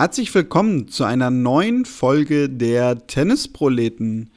Herzlich 0.00 0.32
willkommen 0.32 0.86
zu 0.86 1.02
einer 1.02 1.28
neuen 1.28 1.84
Folge 1.84 2.48
der 2.48 3.08
Tennisproleten. 3.08 4.30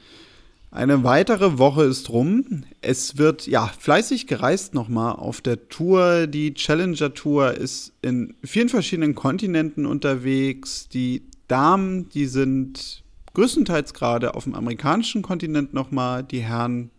Eine 0.72 1.04
weitere 1.04 1.56
Woche 1.56 1.84
ist 1.84 2.10
rum. 2.10 2.64
Es 2.80 3.16
wird 3.16 3.46
ja 3.46 3.68
fleißig 3.68 4.26
gereist 4.26 4.74
nochmal 4.74 5.12
auf 5.14 5.40
der 5.40 5.68
Tour. 5.68 6.26
Die 6.26 6.54
Challenger 6.54 7.14
Tour 7.14 7.52
ist 7.52 7.92
in 8.02 8.34
vielen 8.42 8.70
verschiedenen 8.70 9.14
Kontinenten 9.14 9.86
unterwegs. 9.86 10.88
Die 10.88 11.22
Damen, 11.46 12.08
die 12.08 12.26
sind 12.26 13.04
größtenteils 13.34 13.94
gerade 13.94 14.34
auf 14.34 14.42
dem 14.42 14.56
amerikanischen 14.56 15.22
Kontinent 15.22 15.74
nochmal, 15.74 16.24
die 16.24 16.40
Herren 16.40 16.90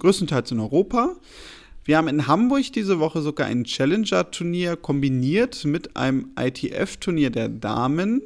größtenteils 0.00 0.50
in 0.50 0.58
Europa. 0.58 1.14
Wir 1.88 1.96
haben 1.96 2.08
in 2.08 2.26
Hamburg 2.26 2.70
diese 2.74 3.00
Woche 3.00 3.22
sogar 3.22 3.46
ein 3.46 3.64
Challenger-Turnier 3.64 4.76
kombiniert 4.76 5.64
mit 5.64 5.96
einem 5.96 6.32
ITF-Turnier 6.38 7.30
der 7.30 7.48
Damen. 7.48 8.20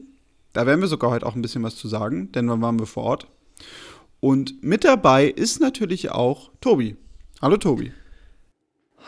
Da 0.52 0.66
werden 0.66 0.80
wir 0.80 0.88
sogar 0.88 1.12
heute 1.12 1.24
auch 1.24 1.36
ein 1.36 1.42
bisschen 1.42 1.62
was 1.62 1.76
zu 1.76 1.86
sagen, 1.86 2.32
denn 2.32 2.48
dann 2.48 2.60
waren 2.60 2.80
wir 2.80 2.86
vor 2.86 3.04
Ort. 3.04 3.28
Und 4.18 4.64
mit 4.64 4.82
dabei 4.82 5.26
ist 5.26 5.60
natürlich 5.60 6.10
auch 6.10 6.50
Tobi. 6.60 6.96
Hallo 7.40 7.56
Tobi. 7.56 7.92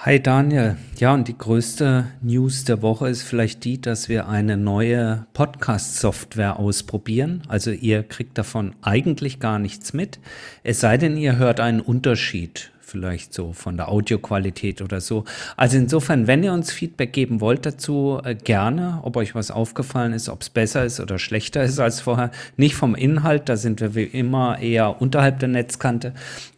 Hi 0.03 0.23
Daniel. 0.23 0.77
Ja, 0.99 1.15
und 1.15 1.27
die 1.27 1.37
größte 1.37 2.13
News 2.23 2.63
der 2.63 2.81
Woche 2.81 3.09
ist 3.09 3.23
vielleicht 3.23 3.65
die, 3.65 3.81
dass 3.81 4.09
wir 4.09 4.29
eine 4.29 4.57
neue 4.57 5.27
Podcast-Software 5.33 6.61
ausprobieren. 6.61 7.43
Also 7.49 7.73
ihr 7.73 8.05
kriegt 8.05 8.39
davon 8.39 8.77
eigentlich 8.83 9.41
gar 9.41 9.59
nichts 9.59 9.95
mit. 9.95 10.21
Es 10.63 10.79
sei 10.79 10.97
denn, 10.97 11.17
ihr 11.17 11.39
hört 11.39 11.59
einen 11.59 11.81
Unterschied 11.81 12.71
vielleicht 12.95 13.35
so 13.35 13.53
von 13.53 13.77
der 13.77 13.89
Audioqualität 13.89 14.81
oder 14.81 15.01
so. 15.01 15.25
Also 15.57 15.77
insofern, 15.77 16.29
wenn 16.29 16.45
ihr 16.45 16.53
uns 16.53 16.71
Feedback 16.71 17.13
geben 17.13 17.41
wollt 17.41 17.67
dazu, 17.67 18.21
äh, 18.23 18.37
gerne, 18.37 19.01
ob 19.03 19.17
euch 19.17 19.35
was 19.35 19.51
aufgefallen 19.51 20.13
ist, 20.13 20.29
ob 20.29 20.43
es 20.43 20.49
besser 20.49 20.85
ist 20.85 21.01
oder 21.01 21.19
schlechter 21.19 21.65
ist 21.65 21.81
als 21.81 22.01
vorher. 22.01 22.31
Nicht 22.57 22.77
vom 22.77 22.95
Inhalt, 22.95 23.49
da 23.49 23.57
sind 23.57 23.81
wir 23.81 23.97
wie 23.97 24.05
immer 24.05 24.61
eher 24.61 25.03
unterhalb 25.03 25.41
der 25.41 25.49
Netzkante. 25.49 26.15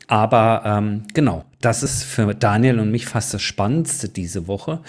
Aber 0.09 0.63
ähm, 0.67 1.05
genau, 1.15 1.47
das 1.63 1.83
ist 1.83 2.05
für 2.05 2.35
Daniel 2.35 2.81
und 2.81 2.91
mich 2.91 3.07
fast 3.07 3.33
das 3.33 3.41
Spannendste 3.41 4.11
diese 4.11 4.47
Woche. 4.47 4.81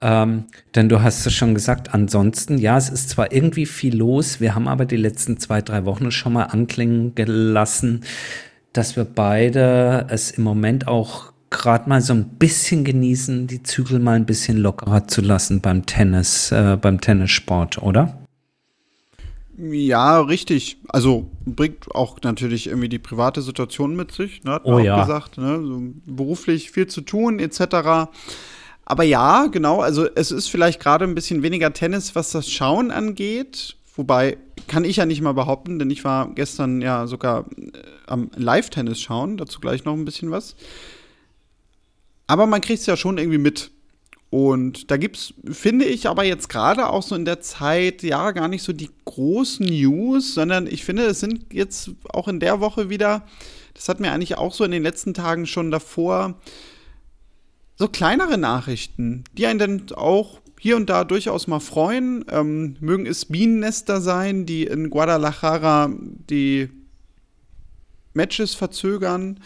Ähm, 0.00 0.44
denn 0.74 0.88
du 0.88 1.02
hast 1.02 1.26
es 1.26 1.34
schon 1.34 1.52
gesagt, 1.54 1.92
ansonsten, 1.92 2.56
ja, 2.56 2.78
es 2.78 2.88
ist 2.88 3.10
zwar 3.10 3.32
irgendwie 3.32 3.66
viel 3.66 3.94
los, 3.94 4.40
wir 4.40 4.54
haben 4.54 4.66
aber 4.66 4.86
die 4.86 4.96
letzten 4.96 5.38
zwei, 5.38 5.60
drei 5.60 5.84
Wochen 5.84 6.10
schon 6.10 6.32
mal 6.32 6.44
anklingen 6.44 7.14
gelassen, 7.14 8.00
dass 8.76 8.96
wir 8.96 9.04
beide 9.04 10.06
es 10.10 10.30
im 10.30 10.44
Moment 10.44 10.88
auch 10.88 11.32
gerade 11.50 11.88
mal 11.88 12.00
so 12.00 12.12
ein 12.12 12.28
bisschen 12.38 12.84
genießen, 12.84 13.46
die 13.46 13.62
Zügel 13.62 13.98
mal 13.98 14.16
ein 14.16 14.26
bisschen 14.26 14.58
lockerer 14.58 15.06
zu 15.06 15.20
lassen 15.20 15.60
beim 15.60 15.86
Tennis, 15.86 16.52
äh, 16.52 16.76
beim 16.80 17.00
Tennissport, 17.00 17.82
oder? 17.82 18.18
Ja, 19.58 20.20
richtig. 20.20 20.78
Also 20.88 21.30
bringt 21.46 21.94
auch 21.94 22.18
natürlich 22.22 22.66
irgendwie 22.66 22.90
die 22.90 22.98
private 22.98 23.40
Situation 23.40 23.96
mit 23.96 24.12
sich. 24.12 24.44
Ne? 24.44 24.52
Hat 24.52 24.64
oh, 24.64 24.78
ja. 24.78 25.00
gesagt, 25.00 25.38
ne? 25.38 25.60
so 25.64 25.80
beruflich 26.04 26.70
viel 26.70 26.88
zu 26.88 27.00
tun 27.00 27.38
etc. 27.38 28.10
Aber 28.84 29.02
ja, 29.02 29.46
genau. 29.46 29.80
Also 29.80 30.06
es 30.14 30.30
ist 30.30 30.48
vielleicht 30.48 30.78
gerade 30.78 31.04
ein 31.06 31.14
bisschen 31.14 31.42
weniger 31.42 31.72
Tennis, 31.72 32.14
was 32.14 32.32
das 32.32 32.50
Schauen 32.50 32.90
angeht. 32.90 33.76
Wobei 33.94 34.36
kann 34.68 34.84
ich 34.84 34.96
ja 34.96 35.06
nicht 35.06 35.20
mal 35.20 35.32
behaupten, 35.32 35.78
denn 35.78 35.90
ich 35.90 36.04
war 36.04 36.30
gestern 36.34 36.80
ja 36.80 37.06
sogar 37.06 37.46
äh, 37.56 37.70
am 38.06 38.30
Live-Tennis 38.36 39.00
schauen, 39.00 39.36
dazu 39.36 39.60
gleich 39.60 39.84
noch 39.84 39.94
ein 39.94 40.04
bisschen 40.04 40.30
was. 40.30 40.56
Aber 42.26 42.46
man 42.46 42.60
kriegt 42.60 42.80
es 42.80 42.86
ja 42.86 42.96
schon 42.96 43.18
irgendwie 43.18 43.38
mit. 43.38 43.70
Und 44.30 44.90
da 44.90 44.96
gibt 44.96 45.16
es, 45.16 45.34
finde 45.50 45.84
ich, 45.84 46.08
aber 46.08 46.24
jetzt 46.24 46.48
gerade 46.48 46.88
auch 46.88 47.02
so 47.02 47.14
in 47.14 47.24
der 47.24 47.40
Zeit, 47.40 48.02
ja, 48.02 48.32
gar 48.32 48.48
nicht 48.48 48.64
so 48.64 48.72
die 48.72 48.90
großen 49.04 49.64
News, 49.64 50.34
sondern 50.34 50.66
ich 50.66 50.84
finde, 50.84 51.04
es 51.04 51.20
sind 51.20 51.52
jetzt 51.52 51.90
auch 52.12 52.26
in 52.26 52.40
der 52.40 52.60
Woche 52.60 52.90
wieder, 52.90 53.24
das 53.74 53.88
hat 53.88 54.00
mir 54.00 54.10
eigentlich 54.10 54.36
auch 54.36 54.52
so 54.52 54.64
in 54.64 54.72
den 54.72 54.82
letzten 54.82 55.14
Tagen 55.14 55.46
schon 55.46 55.70
davor, 55.70 56.34
so 57.76 57.88
kleinere 57.88 58.36
Nachrichten, 58.36 59.24
die 59.34 59.46
einen 59.46 59.58
dann 59.58 59.86
auch 59.94 60.40
hier 60.60 60.76
und 60.76 60.88
da 60.88 61.04
durchaus 61.04 61.46
mal 61.46 61.60
freuen. 61.60 62.24
Ähm, 62.30 62.76
mögen 62.80 63.06
es 63.06 63.26
Bienennester 63.26 64.00
sein, 64.00 64.46
die 64.46 64.64
in 64.64 64.90
Guadalajara 64.90 65.90
die 66.30 66.68
Matches 68.14 68.54
verzögern 68.54 69.40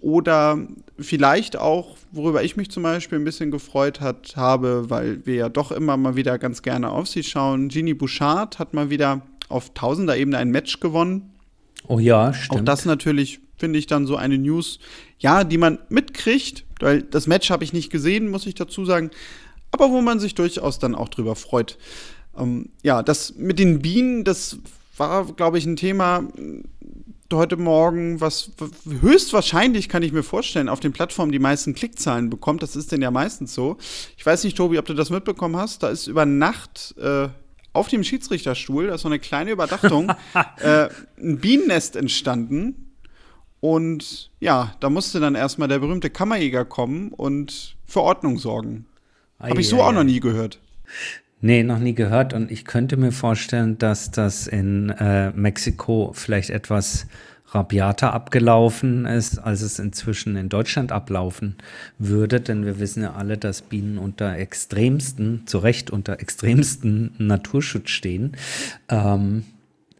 oder 0.00 0.58
vielleicht 0.98 1.56
auch, 1.56 1.96
worüber 2.10 2.42
ich 2.42 2.56
mich 2.56 2.70
zum 2.70 2.82
Beispiel 2.82 3.18
ein 3.18 3.24
bisschen 3.24 3.50
gefreut 3.50 4.00
hat, 4.00 4.34
habe, 4.36 4.90
weil 4.90 5.24
wir 5.26 5.34
ja 5.34 5.48
doch 5.48 5.70
immer 5.70 5.96
mal 5.96 6.16
wieder 6.16 6.38
ganz 6.38 6.62
gerne 6.62 6.90
auf 6.90 7.08
sie 7.08 7.22
schauen. 7.22 7.68
Genie 7.68 7.94
Bouchard 7.94 8.58
hat 8.58 8.74
mal 8.74 8.90
wieder 8.90 9.22
auf 9.48 9.74
Tausender-Ebene 9.74 10.38
ein 10.38 10.50
Match 10.50 10.80
gewonnen. 10.80 11.30
Oh 11.86 11.98
ja, 11.98 12.32
stimmt. 12.32 12.60
Auch 12.60 12.64
das 12.64 12.84
natürlich 12.84 13.40
finde 13.56 13.78
ich 13.78 13.86
dann 13.86 14.06
so 14.06 14.16
eine 14.16 14.38
News, 14.38 14.80
ja, 15.18 15.44
die 15.44 15.58
man 15.58 15.78
mitkriegt, 15.88 16.64
weil 16.80 17.02
das 17.02 17.28
Match 17.28 17.50
habe 17.50 17.62
ich 17.62 17.72
nicht 17.72 17.90
gesehen, 17.90 18.28
muss 18.28 18.46
ich 18.46 18.54
dazu 18.54 18.84
sagen 18.84 19.10
aber 19.72 19.90
wo 19.90 20.00
man 20.00 20.20
sich 20.20 20.34
durchaus 20.34 20.78
dann 20.78 20.94
auch 20.94 21.08
drüber 21.08 21.34
freut. 21.34 21.78
Ähm, 22.38 22.70
ja, 22.82 23.02
das 23.02 23.34
mit 23.34 23.58
den 23.58 23.80
Bienen, 23.80 24.24
das 24.24 24.58
war, 24.96 25.26
glaube 25.26 25.58
ich, 25.58 25.66
ein 25.66 25.76
Thema 25.76 26.22
äh, 26.36 26.62
heute 27.32 27.56
Morgen, 27.56 28.20
was 28.20 28.50
höchstwahrscheinlich, 29.00 29.88
kann 29.88 30.02
ich 30.02 30.12
mir 30.12 30.22
vorstellen, 30.22 30.68
auf 30.68 30.80
den 30.80 30.92
Plattformen 30.92 31.32
die 31.32 31.38
meisten 31.38 31.74
Klickzahlen 31.74 32.30
bekommt. 32.30 32.62
Das 32.62 32.76
ist 32.76 32.92
denn 32.92 33.02
ja 33.02 33.10
meistens 33.10 33.54
so. 33.54 33.78
Ich 34.16 34.24
weiß 34.24 34.44
nicht, 34.44 34.56
Tobi, 34.56 34.78
ob 34.78 34.84
du 34.84 34.94
das 34.94 35.10
mitbekommen 35.10 35.56
hast. 35.56 35.82
Da 35.82 35.88
ist 35.88 36.06
über 36.06 36.26
Nacht 36.26 36.94
äh, 36.98 37.28
auf 37.72 37.88
dem 37.88 38.04
Schiedsrichterstuhl, 38.04 38.88
da 38.88 38.94
ist 38.96 39.02
so 39.02 39.08
eine 39.08 39.18
kleine 39.18 39.50
Überdachtung, 39.50 40.12
äh, 40.58 40.88
ein 41.18 41.38
Bienennest 41.38 41.96
entstanden. 41.96 42.92
Und 43.60 44.30
ja, 44.40 44.74
da 44.80 44.90
musste 44.90 45.20
dann 45.20 45.34
erstmal 45.34 45.68
der 45.68 45.78
berühmte 45.78 46.10
Kammerjäger 46.10 46.64
kommen 46.64 47.12
und 47.12 47.76
für 47.86 48.02
Ordnung 48.02 48.38
sorgen. 48.38 48.86
Habe 49.50 49.60
ich 49.60 49.68
so 49.68 49.82
auch 49.82 49.92
noch 49.92 50.04
nie 50.04 50.20
gehört. 50.20 50.58
Nee, 51.40 51.64
noch 51.64 51.80
nie 51.80 51.94
gehört. 51.94 52.34
Und 52.34 52.52
ich 52.52 52.64
könnte 52.64 52.96
mir 52.96 53.10
vorstellen, 53.10 53.76
dass 53.76 54.12
das 54.12 54.46
in 54.46 54.90
äh, 54.90 55.32
Mexiko 55.32 56.12
vielleicht 56.14 56.50
etwas 56.50 57.06
rabiater 57.48 58.14
abgelaufen 58.14 59.04
ist, 59.04 59.38
als 59.38 59.60
es 59.60 59.78
inzwischen 59.78 60.36
in 60.36 60.48
Deutschland 60.48 60.92
ablaufen 60.92 61.56
würde. 61.98 62.40
Denn 62.40 62.64
wir 62.64 62.78
wissen 62.78 63.02
ja 63.02 63.14
alle, 63.14 63.36
dass 63.38 63.62
Bienen 63.62 63.98
unter 63.98 64.36
extremsten, 64.36 65.46
zu 65.46 65.58
Recht 65.58 65.90
unter 65.90 66.20
extremsten 66.20 67.12
Naturschutz 67.18 67.90
stehen. 67.90 68.36
Ähm, 68.88 69.44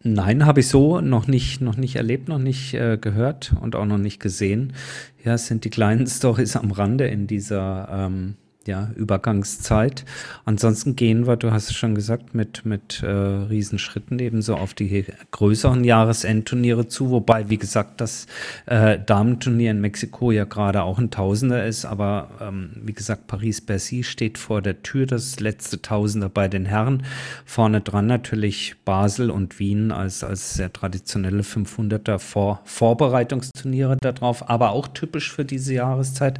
nein, 0.01 0.45
habe 0.45 0.61
ich 0.61 0.69
so 0.69 1.01
noch 1.01 1.27
nicht, 1.27 1.59
noch 1.59 1.75
nicht 1.75 1.97
erlebt, 1.97 2.29
noch 2.29 2.39
nicht 2.39 2.73
äh, 2.73 2.97
gehört 2.97 3.53
und 3.59 3.75
auch 3.75 3.85
noch 3.85 3.97
nicht 3.99 4.21
gesehen. 4.21 4.73
Ja, 5.23 5.33
es 5.33 5.47
sind 5.47 5.65
die 5.65 5.69
kleinen 5.69 6.07
Stories 6.07 6.55
am 6.55 6.71
Rande 6.71 7.07
in 7.07 7.27
dieser 7.27 7.89
ähm, 7.91 8.35
ja, 8.67 8.91
Übergangszeit. 8.95 10.05
Ansonsten 10.45 10.95
gehen 10.95 11.27
wir, 11.27 11.35
du 11.35 11.51
hast 11.51 11.69
es 11.69 11.75
schon 11.75 11.95
gesagt, 11.95 12.33
mit, 12.33 12.65
mit 12.65 13.03
äh, 13.03 13.07
Riesenschritten 13.07 14.19
ebenso 14.19 14.55
auf 14.55 14.73
die 14.73 15.05
größeren 15.31 15.83
Jahresendturniere 15.83 16.87
zu, 16.87 17.09
wobei, 17.09 17.49
wie 17.49 17.57
gesagt, 17.57 17.99
das 17.99 18.27
äh, 18.65 18.97
Damenturnier 18.99 19.71
in 19.71 19.81
Mexiko 19.81 20.31
ja 20.31 20.45
gerade 20.45 20.83
auch 20.83 20.97
ein 20.97 21.11
Tausender 21.11 21.65
ist, 21.65 21.85
aber 21.85 22.29
ähm, 22.41 22.71
wie 22.83 22.93
gesagt, 22.93 23.27
Paris-Bercy 23.27 24.03
steht 24.03 24.37
vor 24.37 24.61
der 24.61 24.81
Tür, 24.81 25.05
das 25.05 25.39
letzte 25.39 25.81
Tausender 25.81 26.29
bei 26.29 26.47
den 26.47 26.65
Herren. 26.65 27.03
Vorne 27.45 27.81
dran 27.81 28.07
natürlich 28.07 28.75
Basel 28.85 29.29
und 29.29 29.59
Wien 29.59 29.91
als, 29.91 30.23
als 30.23 30.53
sehr 30.53 30.71
traditionelle 30.71 31.41
500er 31.41 32.19
Vor 32.19 32.61
Vorbereitungsturniere 32.63 33.97
darauf, 33.99 34.49
aber 34.49 34.71
auch 34.71 34.87
typisch 34.87 35.31
für 35.31 35.45
diese 35.45 35.73
Jahreszeit. 35.73 36.39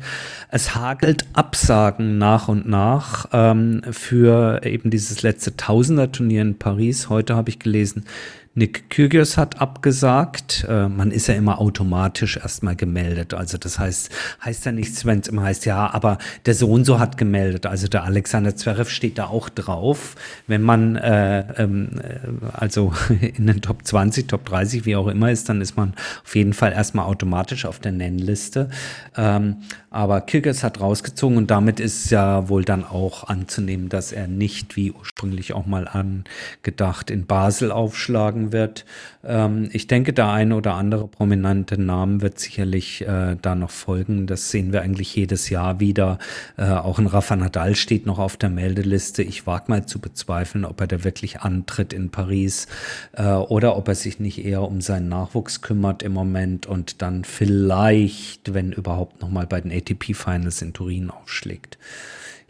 Es 0.49 0.75
hagelt 0.75 1.25
Absagen 1.33 2.12
nach 2.17 2.47
und 2.47 2.67
nach 2.67 3.27
ähm, 3.33 3.81
für 3.91 4.61
eben 4.65 4.89
dieses 4.89 5.21
letzte 5.21 5.55
Tausender-Turnier 5.55 6.41
in 6.41 6.57
Paris. 6.57 7.09
Heute 7.09 7.35
habe 7.35 7.49
ich 7.49 7.59
gelesen, 7.59 8.05
Nick 8.55 8.91
Kyrgios 8.91 9.35
hat 9.37 9.59
abgesagt. 9.59 10.65
Äh, 10.69 10.87
man 10.87 11.09
ist 11.09 11.27
ja 11.27 11.33
immer 11.33 11.59
automatisch 11.59 12.37
erstmal 12.37 12.75
gemeldet. 12.75 13.33
Also 13.33 13.57
das 13.57 13.79
heißt, 13.79 14.11
heißt 14.45 14.65
ja 14.67 14.71
nichts, 14.71 15.05
wenn 15.05 15.19
es 15.21 15.27
immer 15.27 15.41
heißt, 15.41 15.65
ja, 15.65 15.91
aber 15.91 16.19
der 16.45 16.53
Sohn 16.53 16.85
so 16.85 16.99
hat 16.99 17.17
gemeldet. 17.17 17.65
Also 17.65 17.87
der 17.87 18.03
Alexander 18.03 18.55
Zverev 18.55 18.91
steht 18.91 19.17
da 19.17 19.25
auch 19.25 19.49
drauf. 19.49 20.15
Wenn 20.45 20.61
man 20.61 20.95
äh, 20.97 21.63
ähm, 21.63 21.99
äh, 21.99 22.19
also 22.53 22.93
in 23.21 23.47
den 23.47 23.61
Top 23.61 23.87
20, 23.87 24.27
Top 24.27 24.45
30, 24.45 24.85
wie 24.85 24.95
auch 24.95 25.07
immer 25.07 25.31
ist, 25.31 25.49
dann 25.49 25.59
ist 25.59 25.75
man 25.75 25.95
auf 26.23 26.35
jeden 26.35 26.53
Fall 26.53 26.73
erstmal 26.73 27.05
automatisch 27.05 27.65
auf 27.65 27.79
der 27.79 27.91
Nennliste. 27.91 28.69
Ähm, 29.17 29.57
aber 29.89 30.21
Kyrgios 30.21 30.63
hat 30.63 30.79
rausgezogen 30.79 31.37
und 31.37 31.49
damit 31.49 31.79
ist 31.79 32.11
ja 32.11 32.49
wohl 32.49 32.63
dann 32.63 32.83
auch 32.83 33.29
anzunehmen, 33.29 33.89
dass 33.89 34.11
er 34.11 34.27
nicht 34.27 34.75
wie 34.75 34.91
ursprünglich 34.91 35.53
auch 35.53 35.65
mal 35.65 35.87
angedacht 35.87 37.09
in 37.09 37.25
Basel 37.25 37.71
aufschlagen 37.71 38.42
sorgen 38.43 38.51
wird. 38.51 38.85
Ähm, 39.23 39.69
ich 39.71 39.87
denke, 39.87 40.13
der 40.13 40.29
eine 40.29 40.55
oder 40.55 40.73
andere 40.73 41.07
prominente 41.07 41.79
Name 41.79 42.21
wird 42.21 42.39
sicherlich 42.39 43.01
äh, 43.01 43.35
da 43.41 43.55
noch 43.55 43.69
folgen. 43.69 44.27
Das 44.27 44.51
sehen 44.51 44.73
wir 44.73 44.81
eigentlich 44.81 45.15
jedes 45.15 45.49
Jahr 45.49 45.79
wieder. 45.79 46.19
Äh, 46.57 46.69
auch 46.71 46.99
ein 46.99 47.07
Rafa 47.07 47.35
Nadal 47.35 47.75
steht 47.75 48.05
noch 48.05 48.19
auf 48.19 48.37
der 48.37 48.49
Meldeliste. 48.49 49.23
Ich 49.23 49.47
wage 49.47 49.65
mal 49.67 49.85
zu 49.85 49.99
bezweifeln, 49.99 50.65
ob 50.65 50.81
er 50.81 50.87
da 50.87 51.03
wirklich 51.03 51.41
antritt 51.41 51.93
in 51.93 52.09
Paris 52.09 52.67
äh, 53.13 53.23
oder 53.23 53.77
ob 53.77 53.87
er 53.87 53.95
sich 53.95 54.19
nicht 54.19 54.43
eher 54.43 54.63
um 54.63 54.81
seinen 54.81 55.09
Nachwuchs 55.09 55.61
kümmert 55.61 56.03
im 56.03 56.13
Moment 56.13 56.65
und 56.65 57.01
dann 57.01 57.23
vielleicht, 57.23 58.53
wenn 58.53 58.71
überhaupt, 58.71 59.21
noch 59.21 59.29
mal 59.29 59.47
bei 59.47 59.61
den 59.61 59.71
ATP 59.71 60.13
Finals 60.13 60.61
in 60.61 60.73
Turin 60.73 61.09
aufschlägt. 61.09 61.77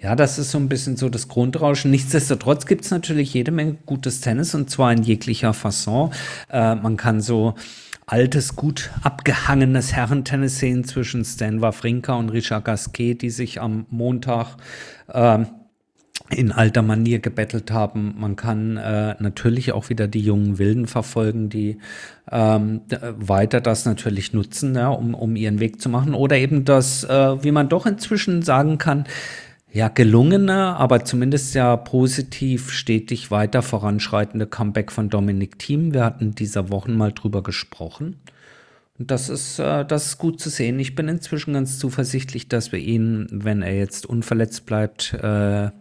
Ja, 0.03 0.17
das 0.17 0.37
ist 0.37 0.51
so 0.51 0.57
ein 0.57 0.67
bisschen 0.67 0.97
so 0.97 1.07
das 1.07 1.29
Grundrauschen. 1.29 1.89
Nichtsdestotrotz 1.89 2.65
gibt 2.65 2.83
es 2.83 2.91
natürlich 2.91 3.33
jede 3.33 3.51
Menge 3.51 3.77
gutes 3.85 4.19
Tennis 4.19 4.53
und 4.53 4.69
zwar 4.69 4.91
in 4.91 5.01
jeglicher 5.01 5.53
Fasson. 5.53 6.11
Äh, 6.51 6.75
man 6.75 6.97
kann 6.97 7.21
so 7.21 7.55
altes, 8.05 8.57
gut 8.57 8.91
abgehangenes 9.01 9.93
Herrentennis 9.93 10.59
sehen 10.59 10.83
zwischen 10.83 11.23
Stan 11.23 11.61
Wawrinka 11.61 12.15
und 12.15 12.31
Richard 12.31 12.65
Gasquet, 12.65 13.15
die 13.15 13.29
sich 13.29 13.61
am 13.61 13.85
Montag 13.91 14.57
äh, 15.07 15.45
in 16.29 16.51
alter 16.51 16.81
Manier 16.81 17.19
gebettelt 17.19 17.71
haben. 17.71 18.15
Man 18.17 18.35
kann 18.35 18.75
äh, 18.75 19.15
natürlich 19.19 19.71
auch 19.71 19.87
wieder 19.87 20.09
die 20.09 20.21
jungen 20.21 20.59
Wilden 20.59 20.87
verfolgen, 20.87 21.47
die 21.47 21.77
ähm, 22.29 22.81
weiter 22.89 23.61
das 23.61 23.85
natürlich 23.85 24.33
nutzen, 24.33 24.75
ja, 24.75 24.89
um, 24.89 25.13
um 25.13 25.37
ihren 25.37 25.61
Weg 25.61 25.79
zu 25.79 25.87
machen. 25.87 26.13
Oder 26.13 26.35
eben 26.35 26.65
das, 26.65 27.05
äh, 27.05 27.41
wie 27.41 27.51
man 27.51 27.69
doch 27.69 27.85
inzwischen 27.85 28.41
sagen 28.41 28.77
kann, 28.77 29.05
ja, 29.73 29.87
gelungene, 29.87 30.75
aber 30.75 31.03
zumindest 31.03 31.55
ja 31.55 31.75
positiv 31.75 32.71
stetig 32.71 33.31
weiter 33.31 33.63
voranschreitende 33.63 34.45
Comeback 34.45 34.91
von 34.91 35.09
Dominik 35.09 35.57
Thiem. 35.57 35.95
Wir 35.95 36.05
hatten 36.05 36.35
dieser 36.35 36.69
Wochen 36.69 36.95
mal 36.95 37.11
drüber 37.11 37.41
gesprochen. 37.41 38.17
Und 38.99 39.09
das 39.09 39.29
ist, 39.29 39.57
äh, 39.57 39.83
das 39.83 40.05
ist 40.05 40.17
gut 40.19 40.39
zu 40.39 40.51
sehen. 40.51 40.79
Ich 40.79 40.93
bin 40.93 41.07
inzwischen 41.07 41.55
ganz 41.55 41.79
zuversichtlich, 41.79 42.47
dass 42.47 42.71
wir 42.71 42.77
ihn, 42.77 43.27
wenn 43.31 43.63
er 43.63 43.75
jetzt 43.75 44.05
unverletzt 44.05 44.67
bleibt, 44.67 45.13
äh, 45.13 45.71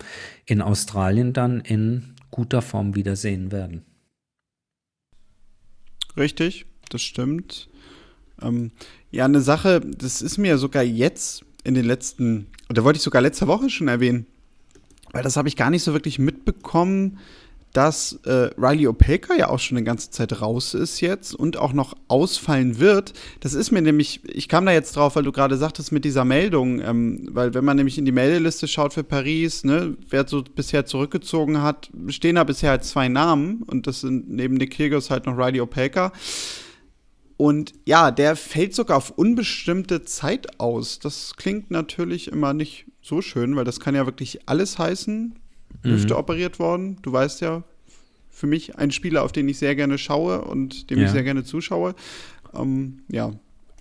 in 0.47 0.63
Australien 0.63 1.35
dann 1.35 1.61
in 1.61 2.15
guter 2.31 2.63
Form 2.63 2.95
wiedersehen 2.95 3.53
werden. 3.53 3.83
Richtig, 6.17 6.65
das 6.89 7.03
stimmt. 7.03 7.69
Ähm, 8.41 8.71
ja, 9.11 9.27
eine 9.27 9.43
Sache, 9.43 9.81
das 9.81 10.23
ist 10.23 10.39
mir 10.39 10.57
sogar 10.57 10.83
jetzt 10.83 11.45
in 11.65 11.75
den 11.75 11.85
letzten, 11.85 12.47
da 12.69 12.85
wollte 12.85 12.99
ich 12.99 13.03
sogar 13.03 13.23
letzte 13.23 13.47
Woche 13.47 13.71
schon 13.71 13.89
erwähnen, 13.89 14.27
weil 15.13 15.23
das 15.23 15.37
habe 15.37 15.49
ich 15.49 15.57
gar 15.57 15.71
nicht 15.71 15.83
so 15.83 15.93
wirklich 15.93 16.19
mitbekommen, 16.19 17.19
dass 17.73 18.21
äh, 18.27 18.51
Riley 18.59 18.87
Opelka 18.87 19.35
ja 19.35 19.49
auch 19.49 19.59
schon 19.59 19.79
eine 19.79 19.85
ganze 19.85 20.11
Zeit 20.11 20.43
raus 20.43 20.75
ist 20.75 21.01
jetzt 21.01 21.35
und 21.35 21.57
auch 21.57 21.73
noch 21.73 21.95
ausfallen 22.09 22.79
wird. 22.79 23.15
Das 23.41 23.55
ist 23.55 23.71
mir 23.71 23.81
nämlich, 23.81 24.21
ich 24.27 24.49
kam 24.49 24.67
da 24.67 24.73
jetzt 24.73 24.95
drauf, 24.95 25.17
weil 25.17 25.23
du 25.23 25.33
gerade 25.33 25.57
sagtest 25.57 25.91
mit 25.91 26.05
dieser 26.05 26.25
Meldung, 26.25 26.81
ähm, 26.81 27.29
weil 27.31 27.55
wenn 27.55 27.65
man 27.65 27.79
nämlich 27.79 27.97
in 27.97 28.05
die 28.05 28.13
Meldeliste 28.13 28.69
schaut 28.69 28.93
für 28.93 29.05
Paris, 29.05 29.65
ne, 29.65 29.97
wer 30.11 30.29
so 30.29 30.43
bisher 30.43 30.85
zurückgezogen 30.85 31.63
hat, 31.63 31.91
stehen 32.09 32.35
da 32.35 32.45
bisher 32.45 32.71
halt 32.71 32.85
zwei 32.85 33.09
Namen 33.09 33.63
und 33.63 33.87
das 33.87 34.01
sind 34.03 34.29
neben 34.29 34.55
Nick 34.55 34.73
Kyrgios 34.77 35.11
halt 35.11 35.25
noch 35.25 35.39
Riley 35.39 35.61
Opelka. 35.63 36.13
Und 37.43 37.73
ja, 37.87 38.13
der 38.13 38.37
fällt 38.37 38.73
sogar 38.73 38.97
auf 38.97 39.11
unbestimmte 39.11 40.05
Zeit 40.05 40.61
aus. 40.61 41.01
Das 41.01 41.35
klingt 41.35 41.73
natürlich 41.73 42.29
immer 42.29 42.55
nicht 42.55 42.87
so 43.01 43.21
schön, 43.21 43.57
weil 43.57 43.65
das 43.65 43.81
kann 43.81 43.97
ja 43.97 44.07
wirklich 44.07 44.49
alles 44.49 44.79
heißen. 44.79 45.35
Mhm. 45.83 45.91
Hüfte 45.91 46.17
operiert 46.17 46.61
worden. 46.61 46.99
Du 47.03 47.13
weißt 47.13 47.41
ja, 47.41 47.65
für 48.31 48.47
mich 48.47 48.79
ein 48.79 48.93
Spieler, 48.93 49.25
auf 49.25 49.33
den 49.33 49.49
ich 49.49 49.59
sehr 49.59 49.75
gerne 49.75 49.99
schaue 49.99 50.43
und 50.43 50.89
dem 50.91 51.01
ja. 51.01 51.07
ich 51.07 51.11
sehr 51.11 51.25
gerne 51.25 51.43
zuschaue. 51.43 51.97
Ähm, 52.55 53.01
ja, 53.09 53.33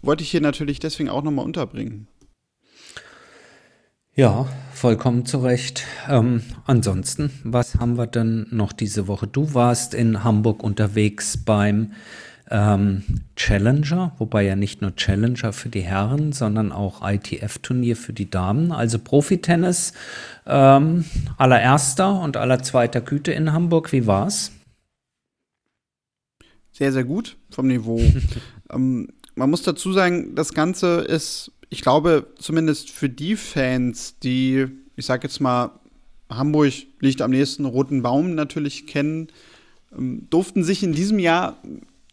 wollte 0.02 0.24
ich 0.24 0.32
hier 0.32 0.42
natürlich 0.42 0.80
deswegen 0.80 1.10
auch 1.10 1.22
nochmal 1.22 1.46
unterbringen. 1.46 2.08
Ja, 4.16 4.48
vollkommen 4.74 5.28
zu 5.28 5.38
Recht. 5.38 5.86
Ähm, 6.10 6.42
ansonsten, 6.66 7.30
was 7.44 7.76
haben 7.76 7.96
wir 8.00 8.08
denn 8.08 8.48
noch 8.50 8.74
diese 8.74 9.08
Woche? 9.08 9.28
Du 9.28 9.54
warst 9.54 9.94
in 9.94 10.24
Hamburg 10.24 10.64
unterwegs 10.64 11.38
beim 11.38 11.92
ähm, 12.52 13.04
Challenger, 13.36 14.14
wobei 14.20 14.44
ja 14.44 14.56
nicht 14.56 14.82
nur 14.82 14.96
Challenger 14.96 15.54
für 15.54 15.70
die 15.70 15.82
Herren, 15.82 16.34
sondern 16.34 16.72
auch 16.72 17.02
ITF-Turnier 17.02 17.96
für 17.96 18.14
die 18.14 18.30
Damen, 18.30 18.72
also 18.72 19.00
Profitennis 19.00 19.94
ähm, 20.46 21.06
allererster 21.38 22.20
und 22.20 22.38
aller 22.38 22.62
zweiter 22.62 23.02
Güte 23.02 23.32
in 23.32 23.54
Hamburg. 23.54 23.92
Wie 23.94 24.06
war's? 24.06 24.52
Sehr, 26.74 26.92
sehr 26.92 27.06
gut 27.06 27.38
vom 27.50 27.68
Niveau. 27.68 28.02
ähm, 28.72 29.08
man 29.36 29.50
muss 29.50 29.64
dazu 29.64 29.94
sagen, 29.94 30.36
das 30.36 30.54
Ganze 30.54 31.02
ist, 31.02 31.52
ich 31.70 31.82
glaube, 31.82 32.28
zumindest 32.38 32.90
für 32.92 33.10
die 33.10 33.38
Fans, 33.38 34.20
die, 34.20 34.68
ich 34.98 35.06
sag 35.06 35.24
jetzt 35.24 35.40
mal, 35.40 35.72
Hamburg 36.30 36.74
liegt 37.00 37.22
am 37.22 37.32
nächsten 37.32 37.66
Roten 37.66 38.02
Baum 38.02 38.36
natürlich 38.36 38.88
kennen, 38.88 39.30
ähm, 39.98 40.28
durften 40.30 40.64
sich 40.66 40.84
in 40.84 40.92
diesem 40.92 41.20
Jahr 41.20 41.58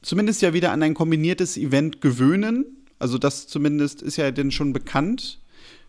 zumindest 0.09 0.41
ja 0.41 0.55
wieder 0.55 0.73
an 0.73 0.83
ein 0.83 0.95
kombiniertes 0.95 1.59
Event 1.59 2.01
gewöhnen. 2.01 2.65
Also 2.99 3.19
das 3.19 3.47
zumindest 3.47 4.01
ist 4.01 4.17
ja 4.17 4.31
denn 4.31 4.51
schon 4.51 4.73
bekannt 4.73 5.39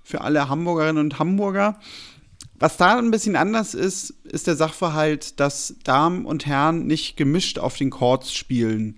für 0.03 0.19
alle 0.19 0.49
Hamburgerinnen 0.49 1.01
und 1.01 1.19
Hamburger. 1.19 1.79
Was 2.55 2.75
da 2.75 2.97
ein 2.97 3.11
bisschen 3.11 3.37
anders 3.37 3.73
ist, 3.73 4.09
ist 4.25 4.47
der 4.47 4.57
Sachverhalt, 4.57 5.39
dass 5.39 5.75
Damen 5.85 6.25
und 6.25 6.45
Herren 6.45 6.85
nicht 6.85 7.15
gemischt 7.15 7.59
auf 7.59 7.77
den 7.77 7.91
Courts 7.91 8.33
spielen, 8.33 8.97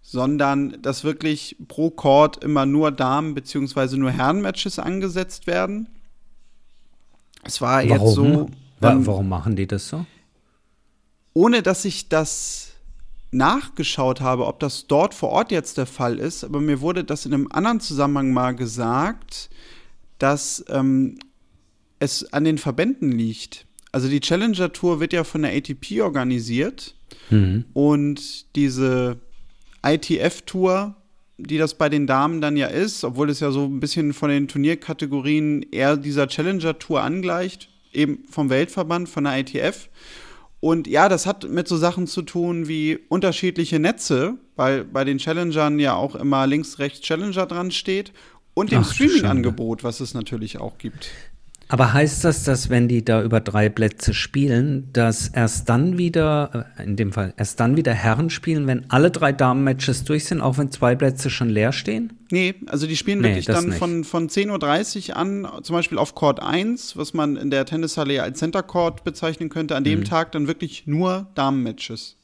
sondern 0.00 0.80
dass 0.80 1.04
wirklich 1.04 1.56
pro 1.68 1.90
Court 1.90 2.42
immer 2.42 2.64
nur 2.64 2.92
Damen- 2.92 3.34
bzw. 3.34 3.98
nur 3.98 4.10
Herren-Matches 4.10 4.78
angesetzt 4.78 5.46
werden. 5.46 5.86
Es 7.42 7.60
war 7.60 7.86
warum? 7.86 8.06
jetzt 8.06 8.14
so. 8.14 8.50
Ähm, 8.80 9.06
warum 9.06 9.28
machen 9.28 9.54
die 9.54 9.66
das 9.66 9.88
so? 9.88 10.06
Ohne 11.34 11.62
dass 11.62 11.84
ich 11.84 12.08
das 12.08 12.65
nachgeschaut 13.36 14.20
habe, 14.20 14.46
ob 14.46 14.60
das 14.60 14.86
dort 14.86 15.14
vor 15.14 15.30
Ort 15.30 15.52
jetzt 15.52 15.78
der 15.78 15.86
Fall 15.86 16.18
ist, 16.18 16.44
aber 16.44 16.60
mir 16.60 16.80
wurde 16.80 17.04
das 17.04 17.26
in 17.26 17.34
einem 17.34 17.48
anderen 17.50 17.80
Zusammenhang 17.80 18.32
mal 18.32 18.54
gesagt, 18.54 19.50
dass 20.18 20.64
ähm, 20.68 21.18
es 21.98 22.32
an 22.32 22.44
den 22.44 22.58
Verbänden 22.58 23.12
liegt. 23.12 23.66
Also 23.92 24.08
die 24.08 24.20
Challenger 24.20 24.72
Tour 24.72 25.00
wird 25.00 25.12
ja 25.12 25.24
von 25.24 25.42
der 25.42 25.54
ATP 25.56 26.02
organisiert 26.02 26.94
mhm. 27.30 27.64
und 27.72 28.54
diese 28.56 29.18
ITF 29.84 30.42
Tour, 30.42 30.96
die 31.38 31.58
das 31.58 31.74
bei 31.74 31.88
den 31.88 32.06
Damen 32.06 32.40
dann 32.40 32.56
ja 32.56 32.66
ist, 32.66 33.04
obwohl 33.04 33.30
es 33.30 33.40
ja 33.40 33.50
so 33.50 33.64
ein 33.64 33.80
bisschen 33.80 34.12
von 34.12 34.30
den 34.30 34.48
Turnierkategorien 34.48 35.64
eher 35.70 35.96
dieser 35.96 36.28
Challenger 36.28 36.78
Tour 36.78 37.02
angleicht, 37.02 37.68
eben 37.92 38.24
vom 38.30 38.50
Weltverband, 38.50 39.08
von 39.08 39.24
der 39.24 39.38
ITF. 39.38 39.88
Und 40.60 40.86
ja, 40.86 41.08
das 41.08 41.26
hat 41.26 41.48
mit 41.48 41.68
so 41.68 41.76
Sachen 41.76 42.06
zu 42.06 42.22
tun 42.22 42.66
wie 42.66 42.98
unterschiedliche 43.08 43.78
Netze, 43.78 44.34
weil 44.56 44.84
bei 44.84 45.04
den 45.04 45.18
Challengern 45.18 45.78
ja 45.78 45.94
auch 45.94 46.14
immer 46.14 46.46
links, 46.46 46.78
rechts 46.78 47.00
Challenger 47.00 47.46
dran 47.46 47.70
steht 47.70 48.12
und 48.54 48.72
dem 48.72 48.84
Streaming-Angebot, 48.84 49.84
was 49.84 50.00
es 50.00 50.14
natürlich 50.14 50.58
auch 50.58 50.78
gibt. 50.78 51.10
Aber 51.68 51.92
heißt 51.92 52.22
das, 52.24 52.44
dass 52.44 52.70
wenn 52.70 52.86
die 52.86 53.04
da 53.04 53.22
über 53.22 53.40
drei 53.40 53.68
Plätze 53.68 54.14
spielen, 54.14 54.88
dass 54.92 55.28
erst 55.28 55.68
dann 55.68 55.98
wieder, 55.98 56.68
äh, 56.78 56.84
in 56.84 56.96
dem 56.96 57.12
Fall, 57.12 57.34
erst 57.36 57.58
dann 57.58 57.76
wieder 57.76 57.92
Herren 57.92 58.30
spielen, 58.30 58.68
wenn 58.68 58.88
alle 58.88 59.10
drei 59.10 59.32
Damen-Matches 59.32 60.04
durch 60.04 60.26
sind, 60.26 60.40
auch 60.40 60.58
wenn 60.58 60.70
zwei 60.70 60.94
Plätze 60.94 61.28
schon 61.28 61.48
leer 61.48 61.72
stehen? 61.72 62.12
Nee, 62.30 62.54
also 62.66 62.86
die 62.86 62.96
spielen 62.96 63.20
nee, 63.20 63.28
wirklich 63.28 63.46
dann 63.46 63.72
von, 63.72 64.04
von 64.04 64.28
10.30 64.28 65.10
Uhr 65.10 65.16
an, 65.16 65.48
zum 65.62 65.74
Beispiel 65.74 65.98
auf 65.98 66.14
Court 66.14 66.40
1, 66.40 66.96
was 66.96 67.14
man 67.14 67.36
in 67.36 67.50
der 67.50 67.66
Tennishalle 67.66 68.14
ja 68.14 68.22
als 68.22 68.38
Center 68.38 68.62
Court 68.62 69.02
bezeichnen 69.02 69.48
könnte, 69.48 69.74
an 69.74 69.82
dem 69.82 70.00
mhm. 70.00 70.04
Tag 70.04 70.32
dann 70.32 70.46
wirklich 70.46 70.86
nur 70.86 71.26
Damen-Matches. 71.34 72.16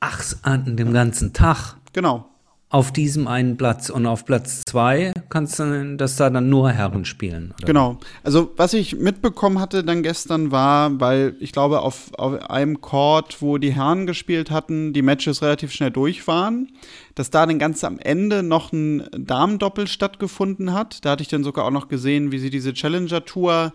Ach, 0.00 0.22
an 0.42 0.76
dem 0.76 0.92
ganzen 0.92 1.32
Tag? 1.32 1.76
Genau 1.94 2.28
auf 2.74 2.92
diesem 2.92 3.28
einen 3.28 3.56
Platz 3.56 3.88
und 3.88 4.04
auf 4.04 4.24
Platz 4.24 4.62
zwei 4.66 5.12
kannst 5.28 5.60
du 5.60 5.96
das 5.96 6.16
da 6.16 6.28
dann 6.28 6.48
nur 6.48 6.72
Herren 6.72 7.04
spielen. 7.04 7.54
Oder? 7.56 7.68
Genau. 7.68 8.00
Also 8.24 8.50
was 8.56 8.74
ich 8.74 8.96
mitbekommen 8.96 9.60
hatte 9.60 9.84
dann 9.84 10.02
gestern 10.02 10.50
war, 10.50 10.98
weil 11.00 11.36
ich 11.38 11.52
glaube 11.52 11.82
auf, 11.82 12.12
auf 12.14 12.50
einem 12.50 12.80
Court, 12.80 13.40
wo 13.40 13.58
die 13.58 13.72
Herren 13.72 14.08
gespielt 14.08 14.50
hatten, 14.50 14.92
die 14.92 15.02
Matches 15.02 15.40
relativ 15.40 15.70
schnell 15.70 15.92
durch 15.92 16.26
waren, 16.26 16.72
dass 17.14 17.30
da 17.30 17.46
dann 17.46 17.60
ganz 17.60 17.84
am 17.84 18.00
Ende 18.00 18.42
noch 18.42 18.72
ein 18.72 19.08
Damendoppel 19.16 19.86
stattgefunden 19.86 20.72
hat. 20.72 21.04
Da 21.04 21.12
hatte 21.12 21.22
ich 21.22 21.28
dann 21.28 21.44
sogar 21.44 21.66
auch 21.66 21.70
noch 21.70 21.86
gesehen, 21.86 22.32
wie 22.32 22.40
sie 22.40 22.50
diese 22.50 22.74
Challenger 22.74 23.24
Tour 23.24 23.72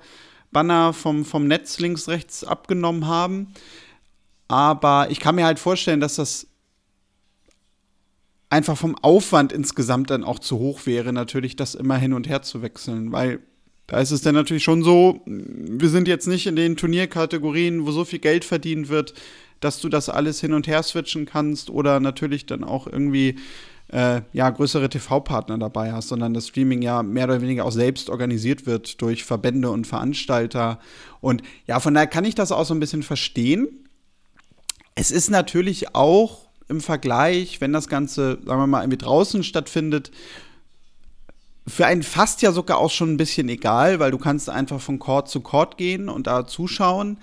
Banner 0.52 0.92
vom, 0.92 1.24
vom 1.24 1.48
Netz 1.48 1.80
links, 1.80 2.10
rechts 2.10 2.44
abgenommen 2.44 3.08
haben. 3.08 3.54
Aber 4.50 5.10
ich 5.10 5.22
kann 5.22 5.36
mir 5.36 5.46
halt 5.46 5.60
vorstellen, 5.60 6.02
dass 6.02 6.16
das 6.16 6.49
einfach 8.50 8.78
vom 8.78 8.96
Aufwand 8.96 9.52
insgesamt 9.52 10.10
dann 10.10 10.24
auch 10.24 10.40
zu 10.40 10.58
hoch 10.60 10.86
wäre, 10.86 11.14
natürlich 11.14 11.56
das 11.56 11.76
immer 11.76 11.98
hin 11.98 12.14
und 12.14 12.28
her 12.28 12.42
zu 12.42 12.62
wechseln, 12.62 13.12
weil 13.12 13.40
da 13.88 14.00
ist 14.00 14.12
es 14.12 14.22
dann 14.22 14.36
natürlich 14.36 14.64
schon 14.64 14.84
so, 14.84 15.22
wir 15.26 15.90
sind 15.90 16.08
jetzt 16.08 16.28
nicht 16.28 16.46
in 16.46 16.56
den 16.56 16.78
Turnierkategorien, 16.78 17.86
wo 17.86 17.92
so 17.92 18.06
viel 18.06 18.20
Geld 18.20 18.46
verdient 18.46 18.90
wird, 18.90 19.16
dass 19.60 19.82
du 19.82 19.90
das 19.90 20.10
alles 20.10 20.40
hin 20.40 20.54
und 20.54 20.68
her 20.68 20.84
switchen 20.84 21.26
kannst 21.26 21.70
oder 21.70 22.00
natürlich 22.00 22.46
dann 22.46 22.64
auch 22.64 22.88
irgendwie 22.88 23.36
äh, 23.92 24.22
ja, 24.34 24.50
größere 24.50 24.90
TV-Partner 24.90 25.58
dabei 25.58 25.92
hast, 25.92 26.10
sondern 26.10 26.34
das 26.34 26.48
Streaming 26.48 26.82
ja 26.82 27.02
mehr 27.02 27.26
oder 27.26 27.42
weniger 27.42 27.66
auch 27.66 27.72
selbst 27.72 28.10
organisiert 28.10 28.66
wird 28.66 29.02
durch 29.02 29.24
Verbände 29.24 29.72
und 29.72 29.88
Veranstalter. 29.88 30.80
Und 31.20 31.42
ja, 31.66 31.80
von 31.80 31.94
daher 31.94 32.08
kann 32.08 32.26
ich 32.26 32.36
das 32.36 32.52
auch 32.52 32.66
so 32.66 32.74
ein 32.74 32.80
bisschen 32.80 33.04
verstehen. 33.04 33.68
Es 34.94 35.12
ist 35.12 35.32
natürlich 35.32 35.96
auch 35.96 36.49
im 36.70 36.82
Vergleich, 36.82 37.60
wenn 37.62 37.74
das 37.74 37.88
Ganze, 37.88 38.40
sagen 38.46 38.62
wir 38.62 38.68
mal, 38.68 38.82
irgendwie 38.82 38.98
draußen 38.98 39.44
stattfindet, 39.44 40.12
für 41.68 41.86
einen 41.86 42.04
fast 42.04 42.42
ja 42.42 42.52
sogar 42.52 42.78
auch 42.78 42.92
schon 42.92 43.14
ein 43.14 43.18
bisschen 43.18 43.50
egal, 43.50 44.00
weil 44.00 44.12
du 44.12 44.18
kannst 44.18 44.50
einfach 44.50 44.80
von 44.80 45.00
Court 45.00 45.30
zu 45.30 45.42
Court 45.42 45.78
gehen 45.78 46.10
und 46.10 46.28
da 46.28 46.48
zuschauen. 46.48 47.18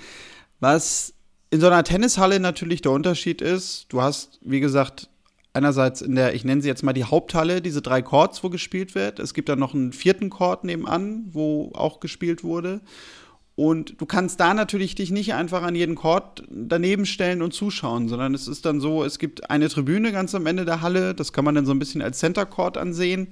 Was 0.61 1.15
in 1.51 1.61
so 1.61 1.67
einer 1.67 1.85
Tennishalle 1.85 2.41
natürlich 2.41 2.83
der 2.83 2.93
Unterschied 2.93 3.41
ist, 3.41 3.87
du 3.89 4.03
hast, 4.03 4.39
wie 4.43 4.61
gesagt, 4.61 5.09
einerseits 5.53 6.03
in 6.03 6.15
der, 6.15 6.35
ich 6.35 6.45
nenne 6.45 6.61
sie 6.61 6.69
jetzt 6.69 6.83
mal 6.83 6.93
die 6.93 7.05
Haupthalle, 7.05 7.63
diese 7.63 7.83
drei 7.83 8.03
Courts, 8.03 8.45
wo 8.45 8.51
gespielt 8.51 8.95
wird. 8.95 9.19
Es 9.19 9.33
gibt 9.33 9.49
dann 9.49 9.59
noch 9.59 9.75
einen 9.75 9.93
vierten 9.93 10.29
Court 10.29 10.65
nebenan, 10.65 11.29
wo 11.33 11.73
auch 11.75 11.99
gespielt 12.01 12.45
wurde. 12.45 12.81
Und 13.57 13.99
du 13.99 14.05
kannst 14.05 14.39
da 14.39 14.53
natürlich 14.53 14.95
dich 14.95 15.11
nicht 15.11 15.33
einfach 15.33 15.63
an 15.63 15.75
jeden 15.75 15.95
Court 15.95 16.45
daneben 16.51 17.07
stellen 17.07 17.41
und 17.41 17.55
zuschauen, 17.55 18.07
sondern 18.07 18.35
es 18.35 18.49
ist 18.49 18.67
dann 18.67 18.81
so, 18.81 19.03
es 19.03 19.19
gibt 19.19 19.49
eine 19.49 19.71
Tribüne 19.71 20.13
ganz 20.13 20.35
am 20.35 20.45
Ende 20.45 20.67
der 20.67 20.83
Halle, 20.83 21.15
das 21.15 21.33
kann 21.33 21.47
man 21.47 21.55
dann 21.55 21.65
so 21.65 21.73
ein 21.73 21.79
bisschen 21.79 22.03
als 22.03 22.19
Center 22.19 22.45
Court 22.45 22.77
ansehen. 22.77 23.29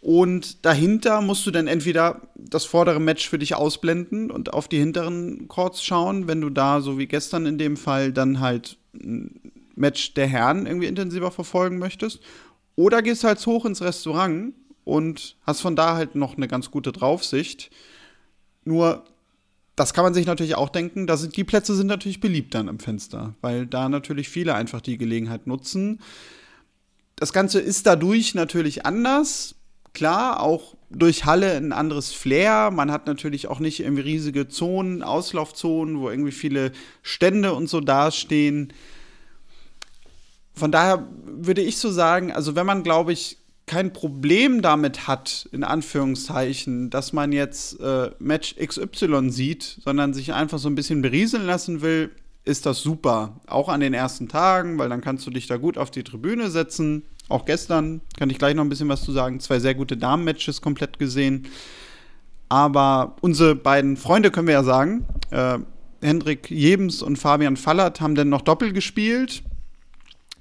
Und 0.00 0.64
dahinter 0.64 1.20
musst 1.20 1.44
du 1.46 1.50
dann 1.50 1.66
entweder 1.66 2.22
das 2.36 2.64
vordere 2.64 3.00
Match 3.00 3.28
für 3.28 3.38
dich 3.38 3.56
ausblenden 3.56 4.30
und 4.30 4.54
auf 4.54 4.68
die 4.68 4.78
hinteren 4.78 5.48
Courts 5.48 5.82
schauen, 5.84 6.28
wenn 6.28 6.40
du 6.40 6.48
da, 6.48 6.80
so 6.80 6.96
wie 6.96 7.06
gestern 7.06 7.44
in 7.44 7.58
dem 7.58 7.76
Fall, 7.76 8.12
dann 8.12 8.38
halt 8.38 8.78
ein 8.94 9.52
Match 9.74 10.14
der 10.14 10.28
Herren 10.28 10.66
irgendwie 10.66 10.86
intensiver 10.86 11.32
verfolgen 11.32 11.78
möchtest. 11.78 12.20
Oder 12.76 13.02
gehst 13.02 13.24
halt 13.24 13.44
hoch 13.46 13.64
ins 13.66 13.82
Restaurant 13.82 14.54
und 14.84 15.36
hast 15.42 15.60
von 15.60 15.74
da 15.76 15.96
halt 15.96 16.14
noch 16.14 16.36
eine 16.36 16.48
ganz 16.48 16.70
gute 16.70 16.92
Draufsicht. 16.92 17.70
Nur 18.64 19.04
das 19.80 19.94
kann 19.94 20.04
man 20.04 20.12
sich 20.12 20.26
natürlich 20.26 20.56
auch 20.56 20.68
denken, 20.68 21.06
dass 21.06 21.26
die 21.26 21.42
Plätze 21.42 21.74
sind 21.74 21.86
natürlich 21.86 22.20
beliebt 22.20 22.54
dann 22.54 22.68
im 22.68 22.78
Fenster, 22.78 23.34
weil 23.40 23.66
da 23.66 23.88
natürlich 23.88 24.28
viele 24.28 24.54
einfach 24.54 24.82
die 24.82 24.98
Gelegenheit 24.98 25.46
nutzen. 25.46 26.00
Das 27.16 27.32
Ganze 27.32 27.60
ist 27.60 27.86
dadurch 27.86 28.34
natürlich 28.34 28.84
anders. 28.84 29.54
Klar, 29.94 30.42
auch 30.42 30.76
durch 30.90 31.24
Halle 31.24 31.56
ein 31.56 31.72
anderes 31.72 32.12
Flair. 32.12 32.70
Man 32.70 32.92
hat 32.92 33.06
natürlich 33.06 33.46
auch 33.46 33.58
nicht 33.58 33.80
irgendwie 33.80 34.02
riesige 34.02 34.48
Zonen, 34.48 35.02
Auslaufzonen, 35.02 35.98
wo 35.98 36.10
irgendwie 36.10 36.32
viele 36.32 36.72
Stände 37.00 37.54
und 37.54 37.70
so 37.70 37.80
dastehen. 37.80 38.74
Von 40.52 40.72
daher 40.72 41.08
würde 41.24 41.62
ich 41.62 41.78
so 41.78 41.90
sagen, 41.90 42.32
also 42.32 42.54
wenn 42.54 42.66
man, 42.66 42.82
glaube 42.82 43.14
ich, 43.14 43.38
kein 43.70 43.92
Problem 43.92 44.62
damit 44.62 45.06
hat, 45.06 45.48
in 45.52 45.62
Anführungszeichen, 45.62 46.90
dass 46.90 47.12
man 47.12 47.30
jetzt 47.30 47.78
äh, 47.78 48.10
Match 48.18 48.56
XY 48.56 49.30
sieht, 49.30 49.78
sondern 49.84 50.12
sich 50.12 50.32
einfach 50.32 50.58
so 50.58 50.68
ein 50.68 50.74
bisschen 50.74 51.02
berieseln 51.02 51.46
lassen 51.46 51.80
will, 51.80 52.10
ist 52.44 52.66
das 52.66 52.80
super. 52.80 53.40
Auch 53.46 53.68
an 53.68 53.78
den 53.78 53.94
ersten 53.94 54.26
Tagen, 54.26 54.76
weil 54.76 54.88
dann 54.88 55.00
kannst 55.00 55.24
du 55.24 55.30
dich 55.30 55.46
da 55.46 55.56
gut 55.56 55.78
auf 55.78 55.92
die 55.92 56.02
Tribüne 56.02 56.50
setzen. 56.50 57.04
Auch 57.28 57.44
gestern 57.44 58.00
kann 58.18 58.28
ich 58.28 58.38
gleich 58.38 58.56
noch 58.56 58.64
ein 58.64 58.68
bisschen 58.68 58.88
was 58.88 59.04
zu 59.04 59.12
sagen. 59.12 59.38
Zwei 59.38 59.60
sehr 59.60 59.76
gute 59.76 59.96
Damen-Matches 59.96 60.62
komplett 60.62 60.98
gesehen. 60.98 61.46
Aber 62.48 63.14
unsere 63.20 63.54
beiden 63.54 63.96
Freunde 63.96 64.32
können 64.32 64.48
wir 64.48 64.54
ja 64.54 64.64
sagen, 64.64 65.06
äh, 65.30 65.60
Hendrik 66.00 66.50
Jebens 66.50 67.02
und 67.02 67.18
Fabian 67.18 67.56
Fallert 67.56 68.00
haben 68.00 68.16
dann 68.16 68.30
noch 68.30 68.42
Doppel 68.42 68.72
gespielt 68.72 69.44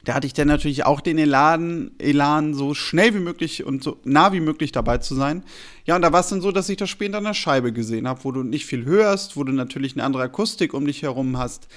da 0.10 0.16
hatte 0.16 0.26
ich 0.26 0.34
dann 0.34 0.48
natürlich 0.48 0.88
auch 0.88 1.02
den 1.02 1.20
Elan, 1.20 1.92
Elan, 2.00 2.56
so 2.56 2.74
schnell 2.74 3.14
wie 3.14 3.20
möglich 3.20 3.64
und 3.64 3.84
so 3.84 3.98
nah 4.06 4.34
wie 4.34 4.40
möglich 4.40 4.72
dabei 4.72 4.98
zu 4.98 5.14
sein. 5.14 5.44
Ja, 5.86 5.96
und 5.96 6.02
da 6.02 6.12
war 6.12 6.22
es 6.22 6.30
dann 6.30 6.42
so, 6.42 6.52
dass 6.52 6.68
ich 6.68 6.78
das 6.78 6.90
Spiel 6.90 7.14
an 7.14 7.26
der 7.26 7.36
Scheibe 7.36 7.72
gesehen 7.72 8.08
habe, 8.08 8.24
wo 8.24 8.32
du 8.32 8.42
nicht 8.42 8.66
viel 8.66 8.86
hörst, 8.86 9.38
wo 9.38 9.44
du 9.44 9.52
natürlich 9.52 9.94
eine 9.94 10.04
andere 10.04 10.24
Akustik 10.24 10.74
um 10.74 10.88
dich 10.88 11.04
herum 11.04 11.38
hast. 11.38 11.68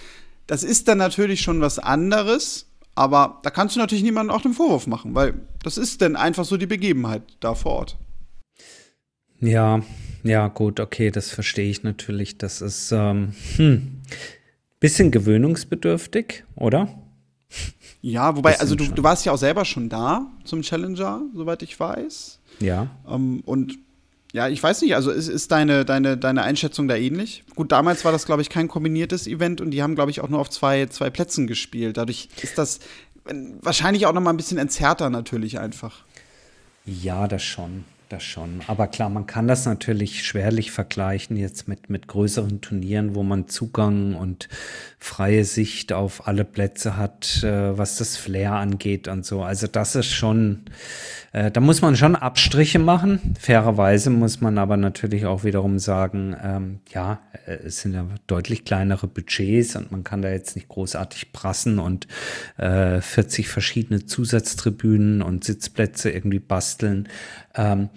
Das 0.47 0.63
ist 0.63 0.89
dann 0.89 0.97
natürlich 0.97 1.43
schon 1.43 1.61
was 1.61 1.79
anderes, 1.79 2.71
aber 2.95 3.39
da 3.43 3.51
kannst 3.51 3.77
du 3.77 3.81
natürlich 3.81 4.03
niemandem 4.03 4.35
auch 4.35 4.41
den 4.41 4.55
Vorwurf 4.55 4.87
machen, 4.87 5.15
weil 5.15 5.35
das 5.63 5.77
ist 5.77 6.01
dann 6.01 6.17
einfach 6.17 6.47
so 6.47 6.57
die 6.57 6.65
Begebenheit 6.65 7.25
da 7.41 7.55
vor 7.55 7.73
Ort. 7.73 7.99
Ja, 9.41 9.83
ja, 10.23 10.49
gut, 10.49 10.81
okay, 10.81 11.11
das 11.11 11.29
verstehe 11.29 11.69
ich 11.69 11.83
natürlich. 11.83 12.39
Das 12.39 12.63
ist 12.63 12.93
ähm, 12.93 13.35
hm, 13.57 14.01
bisschen 14.81 15.11
gewöhnungsbedürftig, 15.11 16.45
oder? 16.57 16.89
Ja, 18.03 18.37
wobei, 18.37 18.59
also 18.59 18.75
du, 18.75 18.87
du 18.89 19.03
warst 19.05 19.25
ja 19.25 19.33
auch 19.33 19.39
selber 19.39 19.65
schon 19.65 19.89
da 19.89 20.27
zum 20.45 20.63
Challenger, 20.63 21.23
soweit 21.35 21.63
ich 21.63 21.79
weiß. 21.79 22.41
Ja. 22.59 22.89
Ähm, 23.09 23.43
und 23.47 23.79
ja, 24.33 24.49
ich 24.49 24.61
weiß 24.61 24.83
nicht, 24.83 24.97
also 24.97 25.11
ist, 25.11 25.29
ist 25.29 25.53
deine, 25.53 25.85
deine, 25.85 26.17
deine 26.17 26.43
Einschätzung 26.43 26.89
da 26.89 26.97
ähnlich? 26.97 27.45
Gut, 27.55 27.71
damals 27.71 28.05
war 28.05 28.11
das, 28.11 28.27
glaube 28.27 28.43
ich, 28.43 28.49
kein 28.49 28.67
kombiniertes 28.67 29.27
Event 29.27 29.61
und 29.61 29.71
die 29.71 29.83
haben, 29.83 29.95
glaube 29.95 30.11
ich, 30.11 30.21
auch 30.21 30.29
nur 30.29 30.41
auf 30.41 30.51
zwei, 30.51 30.87
zwei 30.87 31.11
Plätzen 31.11 31.47
gespielt. 31.47 31.97
Dadurch 31.97 32.29
ist 32.43 32.59
das 32.59 32.81
wahrscheinlich 33.61 34.07
auch 34.07 34.13
noch 34.13 34.21
mal 34.21 34.31
ein 34.31 34.37
bisschen 34.37 34.59
entzerrter 34.59 35.09
natürlich 35.09 35.61
einfach. 35.61 36.05
Ja, 36.85 37.29
das 37.29 37.45
schon 37.45 37.85
das 38.13 38.23
schon. 38.23 38.61
Aber 38.67 38.87
klar, 38.87 39.09
man 39.09 39.27
kann 39.27 39.49
das 39.49 39.65
natürlich 39.65 40.25
schwerlich 40.25 40.71
vergleichen 40.71 41.37
jetzt 41.37 41.67
mit, 41.67 41.91
mit 41.91 42.07
größeren 42.07 42.61
Turnieren, 42.61 43.15
wo 43.15 43.23
man 43.23 43.49
Zugang 43.49 44.15
und 44.15 44.49
freie 44.99 45.45
Sicht 45.45 45.93
auf 45.93 46.29
alle 46.29 46.45
Plätze 46.45 46.97
hat, 46.97 47.43
äh, 47.43 47.77
was 47.77 47.97
das 47.97 48.17
Flair 48.17 48.53
angeht 48.53 49.09
und 49.09 49.25
so. 49.25 49.43
Also 49.43 49.67
das 49.67 49.97
ist 49.97 50.13
schon, 50.13 50.67
äh, 51.33 51.51
da 51.51 51.61
muss 51.61 51.83
man 51.83 51.97
schon 51.97 52.15
Abstriche 52.15 52.79
machen. 52.79 53.35
Fairerweise 53.41 54.11
muss 54.11 54.41
man 54.41 54.59
aber 54.59 54.77
natürlich 54.77 55.27
auch 55.27 55.43
wiederum 55.43 55.79
sagen, 55.79 56.37
ähm, 56.43 56.81
ja, 56.91 57.21
äh, 57.47 57.55
es 57.67 57.81
sind 57.81 57.95
ja 57.95 58.07
deutlich 58.27 58.65
kleinere 58.65 59.07
Budgets 59.09 59.75
und 59.75 59.91
man 59.91 60.05
kann 60.05 60.23
da 60.23 60.31
jetzt 60.31 60.55
nicht 60.55 60.69
großartig 60.69 61.33
prassen 61.33 61.79
und 61.79 62.07
äh, 62.59 63.01
40 63.01 63.49
verschiedene 63.49 64.07
Zusatztribünen 64.07 65.23
und 65.23 65.45
Sitzplätze 65.45 66.11
irgendwie 66.11 66.39
basteln. 66.39 67.09
Ähm, 67.55 67.89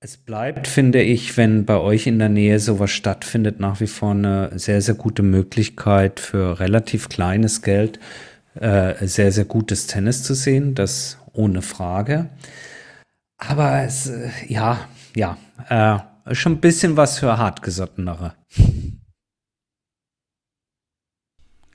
es 0.00 0.16
bleibt, 0.16 0.68
finde 0.68 1.02
ich, 1.02 1.36
wenn 1.36 1.64
bei 1.64 1.78
euch 1.78 2.06
in 2.06 2.18
der 2.18 2.28
Nähe 2.28 2.58
sowas 2.58 2.90
stattfindet, 2.90 3.60
nach 3.60 3.80
wie 3.80 3.86
vor 3.86 4.12
eine 4.12 4.50
sehr, 4.58 4.80
sehr 4.82 4.94
gute 4.94 5.22
Möglichkeit 5.22 6.20
für 6.20 6.60
relativ 6.60 7.08
kleines 7.08 7.62
Geld 7.62 7.98
äh, 8.54 9.06
sehr, 9.06 9.32
sehr 9.32 9.44
gutes 9.44 9.86
Tennis 9.86 10.22
zu 10.22 10.34
sehen. 10.34 10.74
Das 10.74 11.18
ohne 11.32 11.62
Frage. 11.62 12.30
Aber 13.38 13.82
es, 13.82 14.06
äh, 14.06 14.30
ja, 14.48 14.88
ja, 15.14 15.36
äh, 15.68 16.34
schon 16.34 16.52
ein 16.52 16.60
bisschen 16.60 16.96
was 16.96 17.18
für 17.18 17.36
hartgesottenere. 17.38 18.34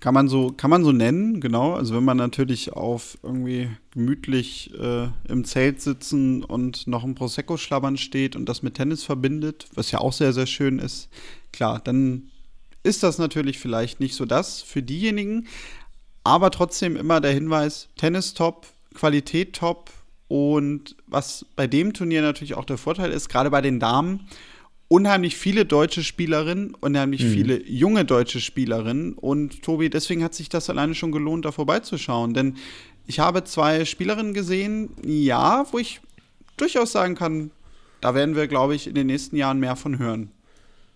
Kann 0.02 0.16
man 0.16 0.28
so, 0.28 0.52
kann 0.52 0.72
man 0.72 0.84
so 0.84 0.92
nennen, 0.92 1.40
genau. 1.42 1.74
Also 1.74 1.96
wenn 1.96 2.04
man 2.04 2.18
natürlich 2.18 2.74
auf 2.74 3.20
irgendwie 3.22 3.70
gemütlich 3.92 4.74
äh, 4.74 5.10
im 5.30 5.46
Zelt 5.46 5.80
sitzen 5.80 6.44
und 6.44 6.88
noch 6.88 7.04
ein 7.04 7.14
Prosecco 7.14 7.56
schlabbern 7.56 7.98
steht 7.98 8.36
und 8.36 8.50
das 8.50 8.64
mit 8.64 8.74
Tennis 8.74 9.04
verbindet, 9.04 9.68
was 9.76 9.92
ja 9.92 10.00
auch 10.00 10.12
sehr, 10.12 10.34
sehr 10.34 10.48
schön 10.48 10.80
ist, 10.80 11.08
klar, 11.54 11.80
dann 11.84 12.32
ist 12.82 13.04
das 13.04 13.20
natürlich 13.20 13.60
vielleicht 13.60 14.00
nicht 14.00 14.16
so 14.16 14.26
das 14.26 14.64
für 14.64 14.82
diejenigen. 14.82 15.48
Aber 16.24 16.50
trotzdem 16.50 16.96
immer 16.96 17.22
der 17.22 17.34
Hinweis, 17.34 17.90
Tennis 17.96 18.34
top, 18.34 18.66
Qualität 18.96 19.54
top. 19.56 19.92
Und 20.28 20.96
was 21.06 21.46
bei 21.56 21.68
dem 21.68 21.94
Turnier 21.94 22.24
natürlich 22.24 22.56
auch 22.56 22.66
der 22.66 22.80
Vorteil 22.80 23.12
ist, 23.12 23.30
gerade 23.30 23.52
bei 23.52 23.62
den 23.62 23.80
Damen, 23.80 24.28
unheimlich 24.92 25.38
viele 25.38 25.66
deutsche 25.66 26.04
Spielerinnen, 26.04 26.76
unheimlich 26.82 27.24
mhm. 27.24 27.30
viele 27.30 27.64
junge 27.66 28.04
deutsche 28.04 28.42
Spielerinnen. 28.42 29.14
Und 29.14 29.64
Tobi, 29.64 29.90
deswegen 29.90 30.22
hat 30.22 30.34
sich 30.34 30.50
das 30.50 30.70
alleine 30.70 30.96
schon 30.96 31.14
gelohnt, 31.14 31.46
da 31.46 31.54
vorbeizuschauen. 31.54 32.34
Denn 32.34 32.58
ich 33.08 33.22
habe 33.22 33.46
zwei 33.46 33.86
Spielerinnen 33.86 34.34
gesehen, 34.34 34.90
ja, 35.02 35.66
wo 35.72 35.78
ich 35.78 36.02
durchaus 36.58 36.92
sagen 36.92 37.16
kann, 37.16 37.52
da 38.02 38.16
werden 38.16 38.36
wir, 38.36 38.48
glaube 38.48 38.76
ich, 38.76 38.86
in 38.86 38.94
den 38.94 39.08
nächsten 39.08 39.38
Jahren 39.38 39.62
mehr 39.62 39.78
von 39.78 39.98
hören. 39.98 40.30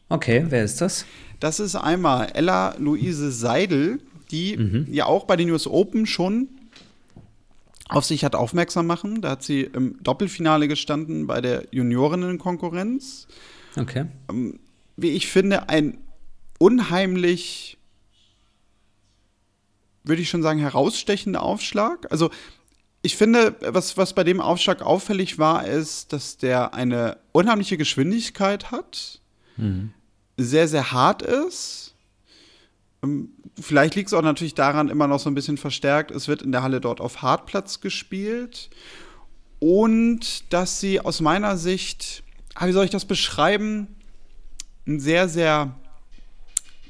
Okay, 0.09 0.45
wer 0.49 0.65
ist 0.65 0.81
das? 0.81 1.05
Das 1.39 1.61
ist 1.61 1.75
einmal 1.75 2.27
Ella 2.33 2.75
Luise 2.77 3.31
Seidel, 3.31 3.99
die 4.29 4.57
mhm. 4.57 4.87
ja 4.91 5.05
auch 5.05 5.23
bei 5.23 5.37
den 5.37 5.49
US 5.51 5.67
Open 5.67 6.05
schon 6.05 6.49
auf 7.87 8.03
sich 8.03 8.25
hat 8.25 8.35
aufmerksam 8.35 8.87
machen. 8.87 9.21
Da 9.21 9.29
hat 9.29 9.43
sie 9.43 9.61
im 9.61 10.03
Doppelfinale 10.03 10.67
gestanden 10.67 11.27
bei 11.27 11.39
der 11.39 11.63
Juniorinnenkonkurrenz. 11.71 13.27
konkurrenz 13.27 13.54
Okay. 13.77 14.05
Ähm, 14.29 14.59
wie 14.97 15.11
ich 15.11 15.27
finde, 15.27 15.69
ein 15.69 15.97
unheimlich, 16.57 17.77
würde 20.03 20.21
ich 20.21 20.29
schon 20.29 20.41
sagen, 20.41 20.59
herausstechender 20.59 21.41
Aufschlag. 21.41 22.11
Also 22.11 22.29
ich 23.01 23.17
finde, 23.17 23.55
was, 23.61 23.97
was 23.97 24.13
bei 24.13 24.23
dem 24.23 24.41
Aufschlag 24.41 24.81
auffällig 24.81 25.37
war, 25.37 25.67
ist, 25.67 26.11
dass 26.11 26.37
der 26.37 26.73
eine 26.73 27.17
unheimliche 27.33 27.77
Geschwindigkeit 27.77 28.71
hat, 28.71 29.21
mhm. 29.57 29.93
sehr, 30.37 30.67
sehr 30.67 30.91
hart 30.91 31.21
ist. 31.21 31.93
Ähm, 33.03 33.29
vielleicht 33.59 33.95
liegt 33.95 34.07
es 34.07 34.13
auch 34.13 34.23
natürlich 34.23 34.55
daran, 34.55 34.89
immer 34.89 35.07
noch 35.07 35.19
so 35.19 35.29
ein 35.29 35.35
bisschen 35.35 35.57
verstärkt, 35.57 36.11
es 36.11 36.27
wird 36.27 36.41
in 36.41 36.51
der 36.51 36.63
Halle 36.63 36.81
dort 36.81 36.99
auf 36.99 37.21
Hartplatz 37.21 37.81
gespielt. 37.81 38.69
Und 39.59 40.51
dass 40.51 40.79
sie 40.79 40.99
aus 40.99 41.21
meiner 41.21 41.57
Sicht, 41.57 42.23
ah, 42.55 42.67
wie 42.67 42.71
soll 42.71 42.85
ich 42.85 42.91
das 42.91 43.05
beschreiben, 43.05 43.87
ein 44.87 44.99
sehr, 44.99 45.29
sehr 45.29 45.75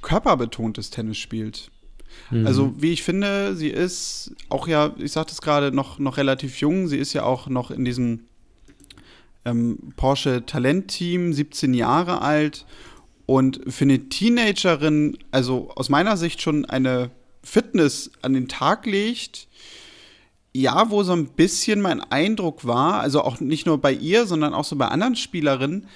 körperbetontes 0.02 0.92
Tennis 0.92 1.18
spielt. 1.18 1.72
Mhm. 2.30 2.48
Also, 2.48 2.74
wie 2.78 2.94
ich 2.94 3.04
finde, 3.04 3.56
sie 3.56 3.70
ist 3.70 4.34
auch 4.50 4.68
ja, 4.68 4.94
ich 4.98 5.12
sagte 5.12 5.34
es 5.34 5.42
gerade, 5.42 5.72
noch, 5.72 6.00
noch 6.00 6.18
relativ 6.18 6.60
jung. 6.60 6.88
Sie 6.88 6.98
ist 6.98 7.14
ja 7.14 7.24
auch 7.24 7.48
noch 7.48 7.72
in 7.72 7.84
diesem 7.84 8.22
ähm, 9.44 9.78
Porsche 9.96 10.46
Talentteam, 10.46 11.34
17 11.34 11.74
Jahre 11.74 12.22
alt. 12.22 12.66
Und 13.26 13.62
für 13.68 13.86
eine 13.86 14.08
Teenagerin, 14.10 15.18
also 15.32 15.72
aus 15.76 15.90
meiner 15.90 16.16
Sicht 16.16 16.42
schon 16.42 16.66
eine 16.66 17.10
Fitness 17.42 18.12
an 18.22 18.34
den 18.34 18.48
Tag 18.48 18.86
legt, 18.86 19.48
ja, 20.56 20.90
wo 20.90 21.04
so 21.04 21.12
ein 21.12 21.28
bisschen 21.28 21.82
mein 21.82 22.00
Eindruck 22.00 22.66
war, 22.66 23.02
also 23.02 23.22
auch 23.22 23.42
nicht 23.42 23.66
nur 23.66 23.78
bei 23.78 23.92
ihr, 23.92 24.26
sondern 24.26 24.54
auch 24.54 24.64
so 24.64 24.78
bei 24.78 24.88
anderen 24.88 25.18
Spielerinnen, 25.18 25.88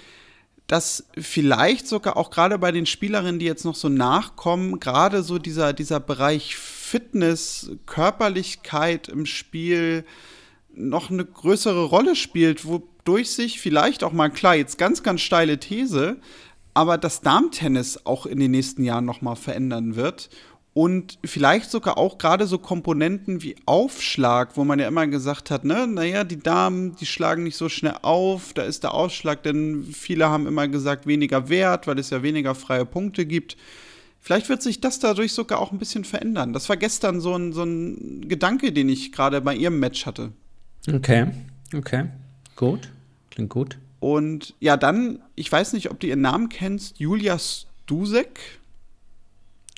dass 0.67 1.05
vielleicht 1.17 1.87
sogar 1.87 2.17
auch 2.17 2.29
gerade 2.29 2.59
bei 2.59 2.73
den 2.73 2.85
Spielerinnen, 2.85 3.39
die 3.39 3.45
jetzt 3.45 3.63
noch 3.63 3.75
so 3.75 3.87
nachkommen, 3.87 4.81
gerade 4.81 5.23
so 5.23 5.39
dieser, 5.39 5.71
dieser 5.71 6.01
Bereich 6.01 6.57
Fitness, 6.57 7.71
Körperlichkeit 7.85 9.07
im 9.07 9.25
Spiel 9.25 10.03
noch 10.73 11.09
eine 11.09 11.23
größere 11.23 11.85
Rolle 11.85 12.17
spielt, 12.17 12.65
wodurch 12.65 13.31
sich 13.31 13.61
vielleicht 13.61 14.03
auch 14.03 14.11
mal, 14.11 14.29
klar, 14.29 14.55
jetzt 14.55 14.77
ganz, 14.77 15.03
ganz 15.03 15.21
steile 15.21 15.61
These, 15.61 16.17
aber 16.73 16.97
das 16.97 17.21
Darmtennis 17.21 18.05
auch 18.05 18.25
in 18.25 18.41
den 18.41 18.51
nächsten 18.51 18.83
Jahren 18.83 19.05
noch 19.05 19.21
mal 19.21 19.35
verändern 19.35 19.95
wird 19.95 20.29
und 20.73 21.17
vielleicht 21.23 21.71
sogar 21.71 21.97
auch 21.97 22.17
gerade 22.17 22.45
so 22.45 22.59
Komponenten 22.59 23.41
wie 23.41 23.55
Aufschlag, 23.65 24.55
wo 24.55 24.63
man 24.63 24.79
ja 24.79 24.88
immer 24.88 25.07
gesagt 25.07 25.49
hat, 25.49 25.65
ne, 25.65 25.88
naja, 25.88 26.23
die 26.23 26.39
Damen, 26.39 26.95
die 26.95 27.07
schlagen 27.07 27.43
nicht 27.43 27.57
so 27.57 27.69
schnell 27.69 27.95
auf, 28.01 28.53
da 28.53 28.61
ist 28.61 28.83
der 28.83 28.93
Ausschlag, 28.93 29.41
denn 29.43 29.83
viele 29.91 30.29
haben 30.29 30.45
immer 30.45 30.67
gesagt, 30.67 31.07
weniger 31.07 31.49
wert, 31.49 31.88
weil 31.88 31.97
es 31.97 32.11
ja 32.11 32.21
weniger 32.21 32.53
freie 32.53 32.85
Punkte 32.85 33.25
gibt. 33.25 33.57
Vielleicht 34.21 34.49
wird 34.49 34.61
sich 34.61 34.79
das 34.79 34.99
dadurch 34.99 35.33
sogar 35.33 35.59
auch 35.59 35.71
ein 35.71 35.79
bisschen 35.79 36.03
verändern. 36.03 36.53
Das 36.53 36.69
war 36.69 36.77
gestern 36.77 37.19
so 37.19 37.35
ein, 37.35 37.51
so 37.51 37.63
ein 37.63 38.27
Gedanke, 38.27 38.71
den 38.71 38.89
ich 38.89 39.11
gerade 39.11 39.41
bei 39.41 39.55
ihrem 39.55 39.79
Match 39.79 40.05
hatte. 40.05 40.33
Okay, 40.91 41.27
okay, 41.75 42.05
gut, 42.55 42.89
klingt 43.31 43.49
gut. 43.49 43.77
Und 43.99 44.55
ja, 44.59 44.77
dann, 44.77 45.19
ich 45.35 45.51
weiß 45.51 45.73
nicht, 45.73 45.89
ob 45.89 45.99
du 45.99 46.07
ihren 46.07 46.21
Namen 46.21 46.49
kennst, 46.49 46.99
Julia 46.99 47.38
Stusek 47.39 48.58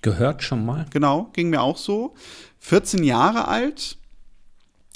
Gehört 0.01 0.43
schon 0.43 0.65
mal. 0.65 0.86
Genau, 0.91 1.29
ging 1.34 1.50
mir 1.50 1.62
auch 1.62 1.77
so. 1.77 2.15
14 2.60 3.03
Jahre 3.03 3.48
alt, 3.48 3.98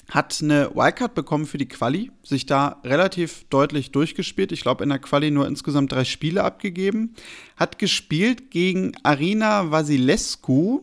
hat 0.10 0.40
eine 0.42 0.70
Wildcard 0.76 1.16
bekommen 1.16 1.46
für 1.46 1.58
die 1.58 1.68
Quali, 1.68 2.12
sich 2.24 2.46
da 2.46 2.80
relativ 2.84 3.46
deutlich 3.50 3.92
durchgespielt. 3.92 4.52
Ich 4.52 4.62
glaube, 4.62 4.84
in 4.84 4.90
der 4.90 5.00
Quali 5.00 5.32
nur 5.32 5.48
insgesamt 5.48 5.92
drei 5.92 6.04
Spiele 6.04 6.44
abgegeben. 6.44 7.16
Hat 7.56 7.80
gespielt 7.80 8.52
gegen 8.52 8.94
Arina 9.04 9.72
Vasilescu. 9.72 10.82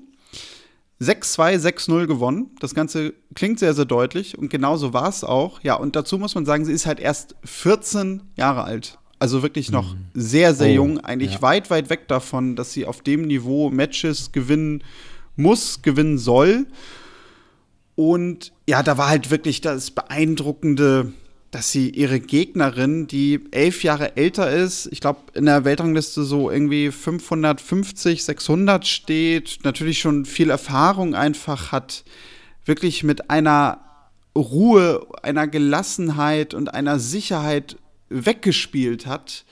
6-2, 1.00 1.58
6-0 1.58 2.06
gewonnen. 2.06 2.50
Das 2.60 2.74
Ganze 2.74 3.14
klingt 3.34 3.58
sehr, 3.58 3.74
sehr 3.74 3.84
deutlich 3.84 4.38
und 4.38 4.50
genauso 4.50 4.92
war 4.92 5.08
es 5.08 5.24
auch. 5.24 5.60
Ja, 5.62 5.74
und 5.74 5.96
dazu 5.96 6.16
muss 6.16 6.34
man 6.34 6.46
sagen, 6.46 6.64
sie 6.64 6.72
ist 6.72 6.86
halt 6.86 7.00
erst 7.00 7.34
14 7.44 8.22
Jahre 8.36 8.64
alt. 8.64 8.98
Also 9.22 9.44
wirklich 9.44 9.70
noch 9.70 9.94
mhm. 9.94 10.06
sehr, 10.14 10.52
sehr 10.52 10.72
oh, 10.72 10.74
jung, 10.74 10.98
eigentlich 10.98 11.34
ja. 11.34 11.42
weit, 11.42 11.70
weit 11.70 11.90
weg 11.90 12.08
davon, 12.08 12.56
dass 12.56 12.72
sie 12.72 12.86
auf 12.86 13.02
dem 13.02 13.22
Niveau 13.22 13.70
Matches 13.70 14.32
gewinnen 14.32 14.82
muss, 15.36 15.80
gewinnen 15.80 16.18
soll. 16.18 16.66
Und 17.94 18.50
ja, 18.68 18.82
da 18.82 18.98
war 18.98 19.10
halt 19.10 19.30
wirklich 19.30 19.60
das 19.60 19.92
Beeindruckende, 19.92 21.12
dass 21.52 21.70
sie 21.70 21.90
ihre 21.90 22.18
Gegnerin, 22.18 23.06
die 23.06 23.38
elf 23.52 23.84
Jahre 23.84 24.16
älter 24.16 24.50
ist, 24.50 24.88
ich 24.90 25.00
glaube 25.00 25.20
in 25.34 25.46
der 25.46 25.64
Weltrangliste 25.64 26.24
so 26.24 26.50
irgendwie 26.50 26.90
550, 26.90 28.24
600 28.24 28.84
steht, 28.84 29.60
natürlich 29.62 30.00
schon 30.00 30.24
viel 30.24 30.50
Erfahrung 30.50 31.14
einfach 31.14 31.70
hat, 31.70 32.02
wirklich 32.64 33.04
mit 33.04 33.30
einer 33.30 33.78
Ruhe, 34.34 35.06
einer 35.22 35.46
Gelassenheit 35.46 36.54
und 36.54 36.74
einer 36.74 36.98
Sicherheit 36.98 37.76
weggespielt 38.12 39.06
hat, 39.06 39.44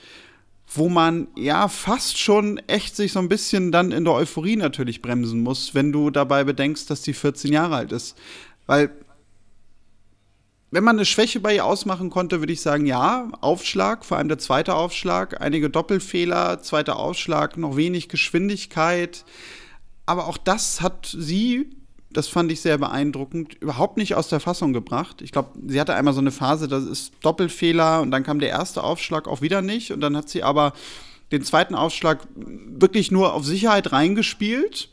wo 0.72 0.88
man 0.88 1.28
ja 1.36 1.68
fast 1.68 2.18
schon 2.18 2.58
echt 2.68 2.94
sich 2.94 3.12
so 3.12 3.18
ein 3.18 3.28
bisschen 3.28 3.72
dann 3.72 3.92
in 3.92 4.04
der 4.04 4.14
Euphorie 4.14 4.56
natürlich 4.56 5.02
bremsen 5.02 5.42
muss, 5.42 5.74
wenn 5.74 5.92
du 5.92 6.10
dabei 6.10 6.44
bedenkst, 6.44 6.88
dass 6.90 7.02
die 7.02 7.14
14 7.14 7.52
Jahre 7.52 7.76
alt 7.76 7.92
ist. 7.92 8.16
Weil 8.66 8.90
wenn 10.70 10.84
man 10.84 10.96
eine 10.96 11.04
Schwäche 11.04 11.40
bei 11.40 11.56
ihr 11.56 11.64
ausmachen 11.64 12.10
konnte, 12.10 12.40
würde 12.40 12.52
ich 12.52 12.60
sagen, 12.60 12.86
ja, 12.86 13.28
Aufschlag, 13.40 14.04
vor 14.04 14.18
allem 14.18 14.28
der 14.28 14.38
zweite 14.38 14.74
Aufschlag, 14.74 15.40
einige 15.40 15.68
Doppelfehler, 15.68 16.62
zweiter 16.62 16.96
Aufschlag, 16.96 17.56
noch 17.56 17.76
wenig 17.76 18.08
Geschwindigkeit. 18.08 19.24
Aber 20.06 20.28
auch 20.28 20.38
das 20.38 20.80
hat 20.80 21.12
sie 21.18 21.70
das 22.12 22.28
fand 22.28 22.50
ich 22.50 22.60
sehr 22.60 22.78
beeindruckend, 22.78 23.54
überhaupt 23.54 23.96
nicht 23.96 24.14
aus 24.14 24.28
der 24.28 24.40
Fassung 24.40 24.72
gebracht. 24.72 25.22
Ich 25.22 25.32
glaube, 25.32 25.50
sie 25.66 25.80
hatte 25.80 25.94
einmal 25.94 26.14
so 26.14 26.20
eine 26.20 26.32
Phase, 26.32 26.66
das 26.66 26.84
ist 26.84 27.12
Doppelfehler 27.22 28.00
und 28.00 28.10
dann 28.10 28.24
kam 28.24 28.40
der 28.40 28.48
erste 28.48 28.82
Aufschlag 28.82 29.28
auch 29.28 29.42
wieder 29.42 29.62
nicht 29.62 29.92
und 29.92 30.00
dann 30.00 30.16
hat 30.16 30.28
sie 30.28 30.42
aber 30.42 30.72
den 31.30 31.44
zweiten 31.44 31.74
Aufschlag 31.74 32.26
wirklich 32.34 33.10
nur 33.10 33.34
auf 33.34 33.44
Sicherheit 33.44 33.92
reingespielt 33.92 34.88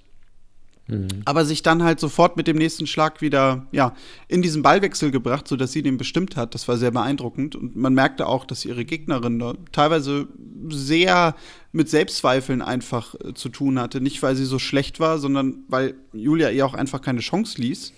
Mhm. 0.88 1.08
Aber 1.26 1.45
sich 1.45 1.63
dann 1.63 1.84
halt 1.84 2.00
sofort 2.00 2.38
mit 2.38 2.47
dem 2.47 2.58
nächsten 2.58 2.88
Schlag 2.88 3.21
wieder 3.21 3.67
ja, 3.71 3.93
in 4.28 4.41
diesen 4.41 4.62
Ballwechsel 4.62 5.12
gebracht, 5.12 5.47
sodass 5.47 5.71
sie 5.71 5.82
den 5.82 5.97
bestimmt 5.97 6.36
hat. 6.36 6.56
Das 6.56 6.67
war 6.67 6.78
sehr 6.78 6.91
beeindruckend. 6.91 7.56
Und 7.56 7.76
man 7.76 7.93
merkte 7.93 8.28
auch, 8.28 8.45
dass 8.45 8.65
ihre 8.65 8.86
Gegnerin 8.86 9.39
da 9.39 9.54
teilweise 9.71 10.28
sehr 10.69 11.36
mit 11.71 11.89
Selbstzweifeln 11.89 12.62
einfach 12.62 13.15
äh, 13.15 13.34
zu 13.34 13.50
tun 13.50 13.80
hatte. 13.80 14.02
Nicht, 14.02 14.23
weil 14.23 14.36
sie 14.36 14.45
so 14.45 14.60
schlecht 14.60 15.00
war, 15.00 15.19
sondern 15.19 15.63
weil 15.67 15.95
Julia 16.13 16.50
ihr 16.50 16.65
auch 16.65 16.73
einfach 16.73 17.02
keine 17.02 17.19
Chance 17.19 17.62
ließ. 17.62 17.93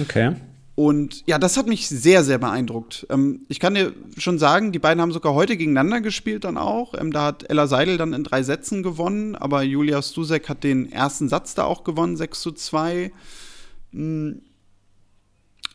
Okay. 0.00 0.36
Und 0.76 1.26
ja, 1.26 1.38
das 1.38 1.56
hat 1.56 1.66
mich 1.66 1.88
sehr, 1.88 2.22
sehr 2.22 2.36
beeindruckt. 2.36 3.06
Ähm, 3.08 3.46
ich 3.48 3.60
kann 3.60 3.74
dir 3.74 3.94
schon 4.18 4.38
sagen, 4.38 4.72
die 4.72 4.78
beiden 4.78 5.00
haben 5.00 5.10
sogar 5.10 5.32
heute 5.32 5.56
gegeneinander 5.56 6.02
gespielt 6.02 6.44
dann 6.44 6.58
auch. 6.58 6.92
Ähm, 7.00 7.12
da 7.12 7.24
hat 7.24 7.48
Ella 7.48 7.66
Seidel 7.66 7.96
dann 7.96 8.12
in 8.12 8.24
drei 8.24 8.42
Sätzen 8.42 8.82
gewonnen, 8.82 9.36
aber 9.36 9.62
Julia 9.62 10.02
Stusek 10.02 10.50
hat 10.50 10.64
den 10.64 10.92
ersten 10.92 11.30
Satz 11.30 11.54
da 11.54 11.64
auch 11.64 11.82
gewonnen, 11.82 12.18
6 12.18 12.40
zu 12.42 12.52
2. 12.52 13.10
Mhm. 13.92 14.42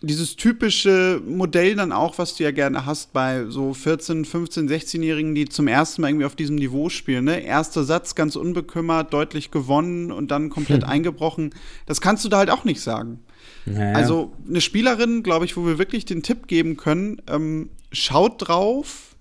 Dieses 0.04 0.36
typische 0.36 1.22
Modell 1.28 1.76
dann 1.76 1.92
auch, 1.92 2.18
was 2.18 2.36
du 2.36 2.44
ja 2.44 2.52
gerne 2.52 2.86
hast 2.88 3.14
bei 3.14 3.46
so 3.50 3.74
14, 3.74 4.26
15, 4.26 4.68
16-Jährigen, 4.68 5.36
die 5.36 5.46
zum 5.46 5.68
ersten 5.68 6.02
Mal 6.02 6.10
irgendwie 6.10 6.26
auf 6.26 6.36
diesem 6.36 6.56
Niveau 6.56 6.90
spielen. 6.90 7.26
Ne? 7.26 7.40
Erster 7.42 7.84
Satz 7.84 8.16
ganz 8.16 8.36
unbekümmert, 8.36 9.14
deutlich 9.14 9.52
gewonnen 9.52 10.12
und 10.12 10.30
dann 10.30 10.50
komplett 10.50 10.84
hm. 10.84 10.90
eingebrochen. 10.90 11.54
Das 11.88 12.02
kannst 12.02 12.24
du 12.24 12.30
da 12.30 12.38
halt 12.38 12.50
auch 12.52 12.66
nicht 12.66 12.82
sagen. 12.82 13.20
Naja. 13.66 13.94
Also 13.96 14.34
eine 14.48 14.62
Spielerin, 14.62 15.24
glaube 15.24 15.46
ich, 15.46 15.56
wo 15.58 15.66
wir 15.66 15.78
wirklich 15.78 16.06
den 16.06 16.24
Tipp 16.24 16.48
geben 16.48 16.78
können, 16.78 17.22
ähm, 17.28 17.70
schaut 17.92 18.48
drauf, 18.48 19.16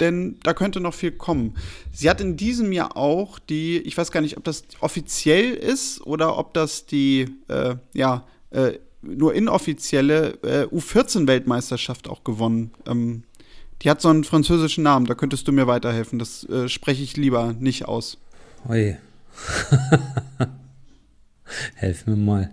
denn 0.00 0.38
da 0.42 0.54
könnte 0.54 0.80
noch 0.80 0.94
viel 0.94 1.12
kommen. 1.12 1.54
Sie 1.92 2.10
hat 2.10 2.20
in 2.20 2.36
diesem 2.36 2.72
Jahr 2.72 2.96
auch 2.96 3.38
die, 3.38 3.78
ich 3.78 3.96
weiß 3.96 4.10
gar 4.10 4.20
nicht, 4.20 4.36
ob 4.36 4.44
das 4.44 4.64
offiziell 4.80 5.54
ist 5.54 6.00
oder 6.02 6.36
ob 6.38 6.54
das 6.54 6.86
die, 6.86 7.28
äh, 7.48 7.76
ja, 7.92 8.26
äh, 8.50 8.78
nur 9.02 9.34
inoffizielle 9.34 10.38
äh, 10.42 10.66
U14-Weltmeisterschaft 10.66 12.08
auch 12.08 12.24
gewonnen. 12.24 12.70
Ähm, 12.86 13.24
die 13.82 13.90
hat 13.90 14.00
so 14.00 14.08
einen 14.08 14.24
französischen 14.24 14.82
Namen, 14.82 15.06
da 15.06 15.14
könntest 15.14 15.46
du 15.46 15.52
mir 15.52 15.66
weiterhelfen. 15.66 16.18
Das 16.18 16.44
äh, 16.48 16.68
spreche 16.68 17.02
ich 17.02 17.16
lieber 17.16 17.52
nicht 17.52 17.86
aus. 17.86 18.18
Oi. 18.68 18.96
Helf 21.74 22.06
mir 22.06 22.16
mal. 22.16 22.50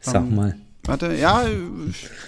Sag 0.00 0.22
um, 0.22 0.28
ähm, 0.28 0.36
mal. 0.36 0.56
Warte, 0.84 1.14
ja, 1.14 1.44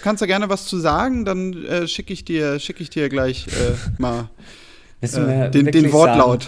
kannst 0.03 0.21
du 0.21 0.27
gerne 0.27 0.47
was 0.47 0.65
zu 0.65 0.77
sagen, 0.77 1.25
dann 1.25 1.65
äh, 1.65 1.87
schicke 1.87 2.13
ich 2.13 2.23
dir, 2.23 2.59
schicke 2.59 2.83
ich 2.83 2.89
dir 2.89 3.09
gleich 3.09 3.47
äh, 3.47 3.75
mal 3.97 4.29
äh, 5.01 5.49
den, 5.49 5.65
den, 5.65 5.91
Wortlaut. 5.91 6.43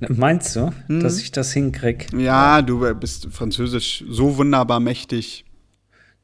Sagen? 0.00 0.16
Meinst 0.16 0.54
du, 0.56 0.72
hm? 0.86 1.00
dass 1.00 1.18
ich 1.18 1.32
das 1.32 1.52
hinkrieg? 1.52 2.08
Ja, 2.16 2.62
du 2.62 2.94
bist 2.94 3.28
Französisch 3.30 4.04
so 4.08 4.36
wunderbar 4.36 4.80
mächtig. 4.80 5.44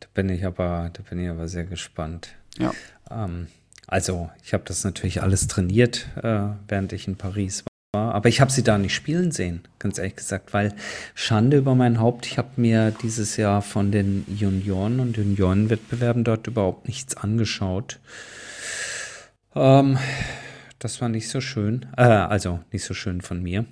Da 0.00 0.06
bin 0.14 0.28
ich 0.28 0.44
aber, 0.44 0.90
da 0.92 1.02
bin 1.08 1.22
ich 1.22 1.28
aber 1.28 1.48
sehr 1.48 1.64
gespannt. 1.64 2.30
Ja. 2.58 2.72
Ähm, 3.10 3.48
also, 3.86 4.30
ich 4.44 4.54
habe 4.54 4.64
das 4.66 4.84
natürlich 4.84 5.22
alles 5.22 5.48
trainiert, 5.48 6.06
äh, 6.22 6.48
während 6.68 6.92
ich 6.92 7.08
in 7.08 7.16
Paris 7.16 7.64
war 7.92 8.14
aber 8.14 8.28
ich 8.28 8.40
habe 8.40 8.52
sie 8.52 8.62
da 8.62 8.78
nicht 8.78 8.94
spielen 8.94 9.32
sehen, 9.32 9.62
ganz 9.78 9.98
ehrlich 9.98 10.16
gesagt, 10.16 10.52
weil 10.52 10.74
Schande 11.14 11.58
über 11.58 11.74
mein 11.74 11.98
Haupt, 11.98 12.26
ich 12.26 12.38
habe 12.38 12.50
mir 12.56 12.92
dieses 13.02 13.36
Jahr 13.36 13.62
von 13.62 13.90
den 13.90 14.24
Junioren 14.28 15.00
und 15.00 15.16
Juniorenwettbewerben 15.16 16.22
dort 16.22 16.46
überhaupt 16.46 16.86
nichts 16.86 17.16
angeschaut. 17.16 17.98
Ähm, 19.56 19.98
das 20.78 21.00
war 21.00 21.08
nicht 21.08 21.28
so 21.28 21.40
schön, 21.40 21.86
äh, 21.96 22.02
also 22.02 22.60
nicht 22.72 22.84
so 22.84 22.94
schön 22.94 23.22
von 23.22 23.42
mir. 23.42 23.64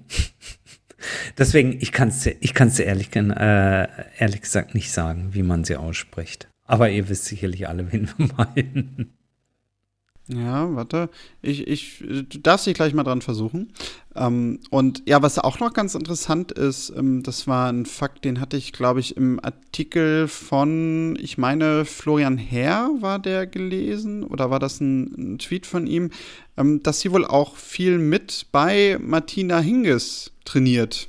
Deswegen, 1.39 1.79
ich 1.81 1.93
kann 1.93 2.09
es 2.09 2.27
ich 2.27 2.55
kann's 2.55 2.81
ehrlich, 2.81 3.15
äh, 3.15 3.89
ehrlich 4.19 4.41
gesagt 4.41 4.75
nicht 4.75 4.91
sagen, 4.91 5.29
wie 5.33 5.45
man 5.45 5.63
sie 5.63 5.77
ausspricht. 5.77 6.49
Aber 6.65 6.91
ihr 6.91 7.09
wisst 7.09 7.27
sicherlich 7.27 7.69
alle, 7.69 7.93
wen 7.93 8.09
wir 8.17 8.29
meinen. 8.37 9.18
Ja, 10.29 10.75
warte. 10.75 11.09
Ich, 11.41 11.67
ich, 11.67 11.99
du 12.01 12.39
darfst 12.39 12.67
dich 12.67 12.75
gleich 12.75 12.93
mal 12.93 13.03
dran 13.03 13.23
versuchen. 13.23 13.73
Ähm, 14.15 14.61
und 14.69 15.03
ja, 15.07 15.23
was 15.23 15.39
auch 15.39 15.59
noch 15.59 15.73
ganz 15.73 15.95
interessant 15.95 16.53
ist, 16.53 16.93
ähm, 16.95 17.23
das 17.23 17.47
war 17.47 17.73
ein 17.73 17.87
Fakt, 17.87 18.27
den 18.27 18.39
hatte 18.39 18.59
ich, 18.59 18.73
glaube 18.73 19.01
ich, 19.01 19.17
im 19.17 19.43
Artikel 19.43 20.29
von, 20.29 21.17
ich 21.21 21.39
meine, 21.39 21.87
Florian 21.87 22.37
Herr 22.37 22.91
war 23.01 23.19
der 23.19 23.47
gelesen 23.47 24.23
oder 24.23 24.51
war 24.51 24.59
das 24.59 24.81
ein, 24.81 25.35
ein 25.35 25.39
Tweet 25.39 25.67
von 25.67 25.87
ihm, 25.87 26.11
ähm, 26.59 26.83
dass 26.83 27.01
sie 27.01 27.11
wohl 27.11 27.25
auch 27.25 27.57
viel 27.57 27.97
mit 27.97 28.47
bei 28.53 28.99
Martina 29.01 29.61
Hingis 29.61 30.33
trainiert. 30.45 31.09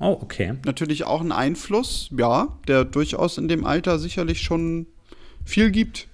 Oh, 0.00 0.18
okay. 0.20 0.54
Natürlich 0.64 1.04
auch 1.04 1.20
ein 1.20 1.32
Einfluss, 1.32 2.10
ja, 2.16 2.58
der 2.66 2.84
durchaus 2.84 3.38
in 3.38 3.46
dem 3.46 3.64
Alter 3.64 3.98
sicherlich 3.98 4.40
schon 4.40 4.86
viel 5.44 5.70
gibt. 5.70 6.08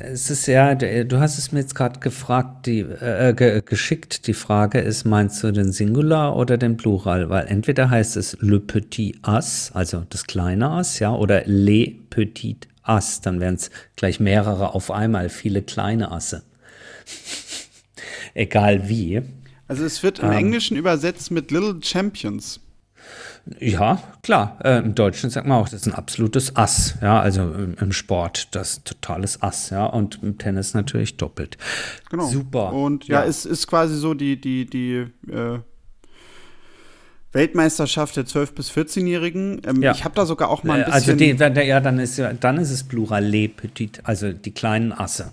Es 0.00 0.30
ist 0.30 0.46
ja, 0.46 0.76
du 0.76 1.18
hast 1.18 1.38
es 1.38 1.50
mir 1.50 1.58
jetzt 1.58 1.74
gerade 1.74 1.98
gefragt, 1.98 2.66
die 2.66 2.80
äh, 2.80 3.34
ge 3.34 3.62
geschickt. 3.64 4.28
Die 4.28 4.34
Frage 4.34 4.78
ist, 4.78 5.04
meinst 5.04 5.42
du 5.42 5.50
den 5.50 5.72
Singular 5.72 6.36
oder 6.36 6.56
den 6.56 6.76
Plural? 6.76 7.30
Weil 7.30 7.46
entweder 7.48 7.90
heißt 7.90 8.16
es 8.16 8.36
le 8.40 8.60
petit 8.60 9.18
as, 9.22 9.72
also 9.74 10.04
das 10.08 10.26
kleine 10.26 10.70
Ass, 10.70 11.00
ja, 11.00 11.12
oder 11.12 11.42
les 11.46 11.94
petit 12.10 12.68
as. 12.82 13.20
Dann 13.22 13.40
wären 13.40 13.54
es 13.54 13.70
gleich 13.96 14.20
mehrere 14.20 14.74
auf 14.74 14.92
einmal, 14.92 15.28
viele 15.30 15.62
kleine 15.62 16.12
Asse. 16.12 16.44
Egal 18.34 18.88
wie. 18.88 19.22
Also 19.66 19.84
es 19.84 20.04
wird 20.04 20.20
im 20.20 20.26
ähm, 20.26 20.38
Englischen 20.38 20.76
übersetzt 20.76 21.32
mit 21.32 21.50
Little 21.50 21.80
Champions. 21.82 22.60
Ja, 23.58 24.02
klar. 24.22 24.58
Äh, 24.62 24.78
Im 24.78 24.94
Deutschen 24.94 25.30
sagt 25.30 25.46
man 25.46 25.58
auch, 25.58 25.68
das 25.68 25.82
ist 25.82 25.86
ein 25.86 25.94
absolutes 25.94 26.54
Ass. 26.56 26.96
Ja, 27.00 27.20
also 27.20 27.42
im, 27.42 27.76
im, 27.80 27.92
Sport 27.92 28.54
das 28.54 28.84
totales 28.84 29.42
Ass. 29.42 29.70
Ja, 29.70 29.86
und 29.86 30.22
im 30.22 30.38
Tennis 30.38 30.74
natürlich 30.74 31.16
doppelt. 31.16 31.56
Genau. 32.10 32.26
Super. 32.26 32.72
Und 32.72 33.08
ja, 33.08 33.22
ja. 33.22 33.26
es 33.26 33.46
ist 33.46 33.66
quasi 33.66 33.96
so 33.96 34.14
die, 34.14 34.40
die, 34.40 34.66
die 34.66 35.06
äh, 35.30 35.60
Weltmeisterschaft 37.32 38.16
der 38.16 38.26
12- 38.26 38.54
bis 38.54 38.70
14-Jährigen. 38.70 39.62
Ähm, 39.66 39.82
ja. 39.82 39.92
Ich 39.92 40.04
habe 40.04 40.14
da 40.14 40.26
sogar 40.26 40.50
auch 40.50 40.62
mal 40.64 40.74
ein 40.74 40.82
äh, 40.82 40.94
bisschen. 40.94 41.38
Also, 41.38 41.60
die, 41.60 41.66
ja, 41.66 41.80
dann 41.80 41.98
ist, 41.98 42.20
dann 42.40 42.58
ist 42.58 42.70
es 42.70 42.84
Plural 42.84 43.24
les 43.24 43.50
petit, 43.56 44.00
also 44.04 44.32
die 44.32 44.52
kleinen 44.52 44.92
Asse 44.92 45.32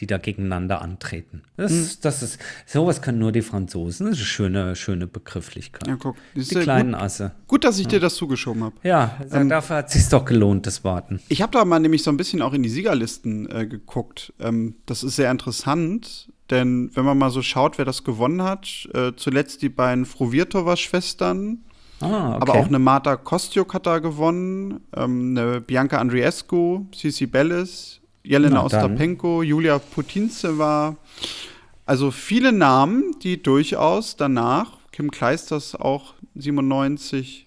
die 0.00 0.06
da 0.06 0.18
gegeneinander 0.18 0.82
antreten. 0.82 1.42
Das, 1.56 1.72
mhm. 1.72 1.88
das 2.02 2.22
ist, 2.22 2.38
sowas 2.66 3.00
können 3.00 3.18
nur 3.18 3.32
die 3.32 3.42
Franzosen. 3.42 4.06
Das 4.06 4.16
ist 4.16 4.20
eine 4.20 4.26
schöne, 4.26 4.76
schöne 4.76 5.06
Begrifflichkeit. 5.06 5.88
Ja, 5.88 5.96
guck. 5.96 6.16
Die 6.34 6.44
kleinen 6.44 6.92
gut, 6.92 7.00
Asse. 7.00 7.32
Gut, 7.46 7.64
dass 7.64 7.78
ich 7.78 7.84
ja. 7.84 7.92
dir 7.92 8.00
das 8.00 8.16
zugeschoben 8.16 8.62
habe. 8.62 8.74
Ja, 8.82 9.18
ähm, 9.32 9.48
dafür 9.48 9.76
hat 9.76 9.88
es 9.88 9.94
sich 9.94 10.08
doch 10.08 10.24
gelohnt, 10.24 10.66
das 10.66 10.84
Warten. 10.84 11.20
Ich 11.28 11.40
habe 11.40 11.52
da 11.52 11.64
mal 11.64 11.80
nämlich 11.80 12.02
so 12.02 12.10
ein 12.10 12.18
bisschen 12.18 12.42
auch 12.42 12.52
in 12.52 12.62
die 12.62 12.68
Siegerlisten 12.68 13.50
äh, 13.50 13.66
geguckt. 13.66 14.34
Ähm, 14.38 14.74
das 14.84 15.02
ist 15.02 15.16
sehr 15.16 15.30
interessant, 15.30 16.30
denn 16.50 16.90
wenn 16.94 17.04
man 17.04 17.16
mal 17.16 17.30
so 17.30 17.40
schaut, 17.40 17.78
wer 17.78 17.86
das 17.86 18.04
gewonnen 18.04 18.42
hat, 18.42 18.88
äh, 18.92 19.12
zuletzt 19.16 19.62
die 19.62 19.70
beiden 19.70 20.04
Frovirtova-Schwestern, 20.04 21.62
Ah, 22.00 22.36
okay. 22.36 22.42
Aber 22.42 22.54
auch 22.56 22.66
eine 22.66 22.78
Marta 22.78 23.16
Kostiuk 23.16 23.72
hat 23.72 23.86
da 23.86 24.00
gewonnen, 24.00 24.80
ähm, 24.94 25.34
eine 25.36 25.62
Bianca 25.62 25.96
Andriescu, 25.96 26.84
Cici 26.94 27.26
Bellis, 27.26 28.02
Jelena 28.26 28.64
Ostapenko, 28.64 29.42
Julia 29.42 29.78
Putintseva. 29.78 30.96
Also 31.84 32.10
viele 32.10 32.50
Namen, 32.50 33.14
die 33.22 33.40
durchaus 33.40 34.16
danach, 34.16 34.78
Kim 34.90 35.12
Kleisters 35.12 35.76
auch 35.76 36.14
97, 36.34 37.46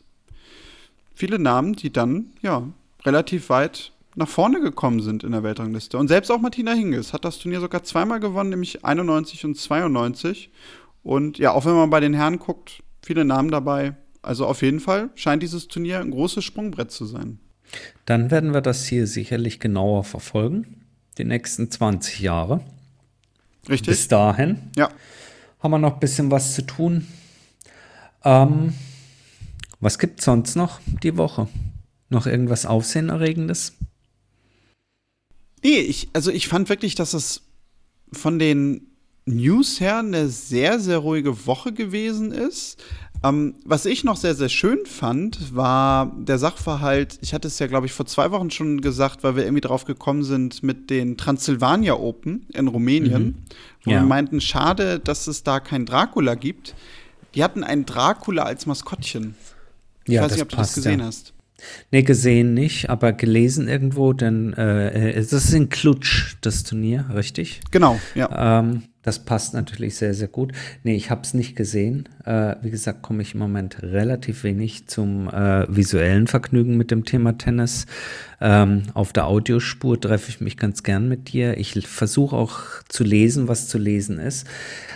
viele 1.13 1.37
Namen, 1.37 1.73
die 1.73 1.91
dann 1.91 2.27
ja 2.41 2.63
relativ 3.03 3.49
weit 3.49 3.91
nach 4.15 4.29
vorne 4.29 4.61
gekommen 4.61 5.01
sind 5.01 5.25
in 5.25 5.33
der 5.33 5.43
Weltrangliste. 5.43 5.97
Und 5.97 6.07
selbst 6.07 6.31
auch 6.31 6.39
Martina 6.39 6.71
Hingis 6.71 7.11
hat 7.11 7.25
das 7.25 7.39
Turnier 7.39 7.59
sogar 7.59 7.83
zweimal 7.83 8.21
gewonnen, 8.21 8.51
nämlich 8.51 8.85
91 8.85 9.43
und 9.45 9.57
92. 9.57 10.49
Und 11.03 11.37
ja, 11.37 11.51
auch 11.51 11.65
wenn 11.65 11.75
man 11.75 11.89
bei 11.89 11.99
den 11.99 12.13
Herren 12.13 12.39
guckt, 12.39 12.83
viele 13.01 13.25
Namen 13.25 13.51
dabei. 13.51 13.95
Also 14.21 14.45
auf 14.45 14.61
jeden 14.61 14.79
Fall 14.79 15.09
scheint 15.15 15.43
dieses 15.43 15.67
Turnier 15.67 15.99
ein 15.99 16.11
großes 16.11 16.43
Sprungbrett 16.43 16.91
zu 16.91 17.05
sein. 17.05 17.39
Dann 18.05 18.31
werden 18.31 18.53
wir 18.53 18.61
das 18.61 18.85
hier 18.85 19.07
sicherlich 19.07 19.59
genauer 19.59 20.03
verfolgen, 20.03 20.85
die 21.17 21.25
nächsten 21.25 21.69
20 21.69 22.19
Jahre. 22.19 22.61
Richtig. 23.67 23.87
Bis 23.87 24.07
dahin 24.07 24.57
ja. 24.75 24.89
haben 25.59 25.71
wir 25.71 25.77
noch 25.77 25.93
ein 25.93 25.99
bisschen 25.99 26.31
was 26.31 26.55
zu 26.55 26.63
tun. 26.63 27.07
Ähm, 28.23 28.73
was 29.79 29.99
gibt 29.99 30.19
es 30.19 30.25
sonst 30.25 30.55
noch 30.55 30.79
die 31.03 31.17
Woche? 31.17 31.47
Noch 32.09 32.25
irgendwas 32.25 32.65
Aufsehenerregendes? 32.65 33.73
Nee, 35.63 35.79
ich, 35.79 36.09
also 36.13 36.31
ich 36.31 36.47
fand 36.47 36.69
wirklich, 36.69 36.95
dass 36.95 37.13
es 37.13 37.43
von 38.11 38.39
den 38.39 38.87
News 39.25 39.79
her 39.79 39.99
eine 39.99 40.27
sehr, 40.29 40.79
sehr 40.79 40.97
ruhige 40.97 41.45
Woche 41.45 41.73
gewesen 41.73 42.31
ist. 42.31 42.83
Ähm, 43.23 43.55
was 43.65 43.85
ich 43.85 44.03
noch 44.03 44.15
sehr, 44.15 44.33
sehr 44.33 44.49
schön 44.49 44.85
fand, 44.85 45.55
war 45.55 46.15
der 46.17 46.37
Sachverhalt, 46.37 47.19
ich 47.21 47.33
hatte 47.33 47.47
es 47.47 47.59
ja, 47.59 47.67
glaube 47.67 47.85
ich, 47.85 47.91
vor 47.91 48.05
zwei 48.05 48.31
Wochen 48.31 48.49
schon 48.49 48.81
gesagt, 48.81 49.23
weil 49.23 49.35
wir 49.35 49.43
irgendwie 49.43 49.61
drauf 49.61 49.85
gekommen 49.85 50.23
sind 50.23 50.63
mit 50.63 50.89
den 50.89 51.17
Transylvania 51.17 51.95
Open 51.95 52.45
in 52.53 52.67
Rumänien, 52.67 53.23
mhm. 53.23 53.35
wo 53.83 53.91
ja. 53.91 53.99
wir 53.99 54.07
meinten, 54.07 54.39
schade, 54.39 54.99
dass 54.99 55.27
es 55.27 55.43
da 55.43 55.59
kein 55.59 55.85
Dracula 55.85 56.35
gibt. 56.35 56.75
Die 57.35 57.43
hatten 57.43 57.63
einen 57.63 57.85
Dracula 57.85 58.43
als 58.43 58.65
Maskottchen. 58.65 59.35
Ich 60.05 60.13
ja, 60.13 60.23
weiß 60.23 60.33
nicht, 60.33 60.41
ob 60.41 60.49
passt, 60.49 60.77
du 60.77 60.81
das 60.81 60.85
gesehen 60.85 60.99
ja. 60.99 61.05
hast. 61.05 61.33
Nee, 61.91 62.03
gesehen 62.03 62.53
nicht, 62.53 62.89
aber 62.89 63.11
gelesen 63.11 63.67
irgendwo, 63.67 64.13
denn 64.13 64.53
äh, 64.53 65.13
das 65.15 65.33
ist 65.33 65.53
in 65.53 65.67
Klutsch, 65.67 66.37
das 66.41 66.63
Turnier, 66.63 67.05
richtig? 67.13 67.59
Genau, 67.71 67.99
ja. 68.15 68.59
Ähm, 68.59 68.83
das 69.01 69.19
passt 69.19 69.53
natürlich 69.53 69.95
sehr, 69.95 70.13
sehr 70.13 70.27
gut. 70.27 70.51
Nee, 70.83 70.95
ich 70.95 71.09
habe 71.09 71.21
es 71.21 71.33
nicht 71.33 71.55
gesehen. 71.55 72.09
Äh, 72.25 72.55
wie 72.61 72.69
gesagt, 72.69 73.01
komme 73.01 73.21
ich 73.21 73.33
im 73.33 73.39
Moment 73.39 73.81
relativ 73.81 74.43
wenig 74.43 74.87
zum 74.87 75.29
äh, 75.29 75.65
visuellen 75.73 76.27
Vergnügen 76.27 76.75
mit 76.75 76.91
dem 76.91 77.05
Thema 77.05 77.37
Tennis. 77.37 77.85
Ähm, 78.41 78.83
auf 78.93 79.13
der 79.13 79.27
Audiospur 79.27 79.99
treffe 79.99 80.29
ich 80.29 80.41
mich 80.41 80.57
ganz 80.57 80.83
gern 80.83 81.07
mit 81.07 81.31
dir. 81.31 81.57
Ich 81.57 81.87
versuche 81.87 82.35
auch 82.35 82.59
zu 82.89 83.03
lesen, 83.05 83.47
was 83.47 83.67
zu 83.67 83.77
lesen 83.77 84.19
ist. 84.19 84.47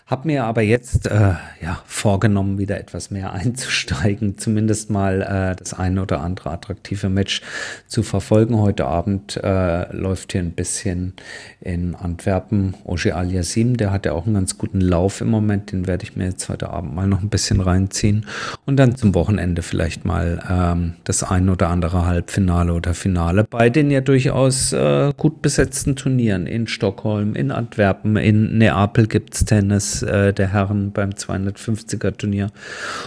Habe 0.05 0.27
mir 0.27 0.43
aber 0.43 0.61
jetzt 0.61 1.07
äh, 1.07 1.35
ja, 1.61 1.81
vorgenommen, 1.85 2.57
wieder 2.57 2.77
etwas 2.77 3.09
mehr 3.09 3.31
einzusteigen, 3.33 4.37
zumindest 4.37 4.89
mal 4.89 5.21
äh, 5.21 5.55
das 5.55 5.73
eine 5.73 6.01
oder 6.01 6.19
andere 6.19 6.51
attraktive 6.51 7.07
Match 7.07 7.41
zu 7.87 8.03
verfolgen. 8.03 8.57
Heute 8.57 8.85
Abend 8.85 9.37
äh, 9.41 9.95
läuft 9.95 10.33
hier 10.33 10.41
ein 10.41 10.51
bisschen 10.51 11.13
in 11.61 11.95
Antwerpen 11.95 12.75
Oje 12.83 13.15
Aliasim, 13.15 13.77
der 13.77 13.92
hat 13.93 14.05
ja 14.05 14.11
auch 14.11 14.25
einen 14.25 14.35
ganz 14.35 14.57
guten 14.57 14.81
Lauf 14.81 15.21
im 15.21 15.29
Moment, 15.29 15.71
den 15.71 15.87
werde 15.87 16.03
ich 16.03 16.15
mir 16.15 16.25
jetzt 16.25 16.49
heute 16.49 16.69
Abend 16.71 16.93
mal 16.95 17.07
noch 17.07 17.21
ein 17.21 17.29
bisschen 17.29 17.61
reinziehen. 17.61 18.25
Und 18.65 18.77
dann 18.77 18.95
zum 18.95 19.15
Wochenende 19.15 19.61
vielleicht 19.61 20.03
mal 20.03 20.43
ähm, 20.49 20.93
das 21.03 21.23
ein 21.23 21.49
oder 21.49 21.69
andere 21.69 22.05
Halbfinale 22.05 22.73
oder 22.73 22.93
Finale 22.93 23.45
bei 23.45 23.69
den 23.69 23.91
ja 23.91 24.01
durchaus 24.01 24.73
äh, 24.73 25.13
gut 25.15 25.41
besetzten 25.41 25.95
Turnieren 25.95 26.47
in 26.47 26.67
Stockholm, 26.67 27.35
in 27.35 27.51
Antwerpen, 27.51 28.17
in 28.17 28.57
Neapel 28.57 29.07
gibt 29.07 29.35
es 29.35 29.45
Tennis 29.45 30.01
äh, 30.01 30.33
der 30.33 30.51
Herren 30.51 30.91
beim 30.91 31.11
250er 31.11 32.17
Turnier. 32.17 32.47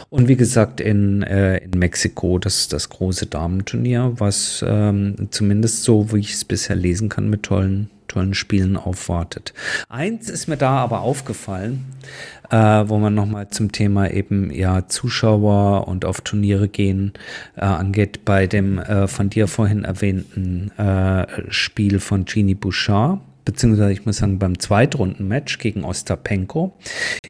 Und 0.08 0.28
wie 0.28 0.36
gesagt 0.36 0.80
in, 0.80 1.22
äh, 1.22 1.58
in 1.58 1.78
Mexiko 1.78 2.38
das, 2.38 2.68
das 2.68 2.88
große 2.88 3.26
Damenturnier, 3.26 4.12
was 4.16 4.64
ähm, 4.66 5.28
zumindest 5.30 5.84
so, 5.84 6.12
wie 6.12 6.20
ich 6.20 6.34
es 6.34 6.44
bisher 6.44 6.76
lesen 6.76 7.08
kann, 7.08 7.28
mit 7.28 7.42
tollen 7.42 7.90
tollen 8.16 8.32
Spielen 8.32 8.78
aufwartet. 8.78 9.52
Eins 9.90 10.30
ist 10.30 10.46
mir 10.46 10.56
da 10.56 10.78
aber 10.78 11.00
aufgefallen, 11.00 11.84
äh, 12.50 12.56
wo 12.56 12.96
man 12.96 13.14
nochmal 13.14 13.50
zum 13.50 13.72
Thema 13.72 14.10
eben 14.10 14.50
ja 14.50 14.88
Zuschauer 14.88 15.86
und 15.86 16.06
auf 16.06 16.22
Turniere 16.22 16.68
gehen 16.68 17.12
äh, 17.56 17.60
angeht, 17.60 18.24
bei 18.24 18.46
dem 18.46 18.78
äh, 18.78 19.06
von 19.06 19.28
dir 19.28 19.48
vorhin 19.48 19.84
erwähnten 19.84 20.70
äh, 20.78 21.26
Spiel 21.50 22.00
von 22.00 22.24
Genie 22.24 22.54
Bouchard 22.54 23.20
beziehungsweise 23.46 23.92
ich 23.92 24.04
muss 24.04 24.18
sagen 24.18 24.38
beim 24.38 24.58
Zweitrundenmatch 24.58 25.58
gegen 25.58 25.84
Ostapenko. 25.84 26.76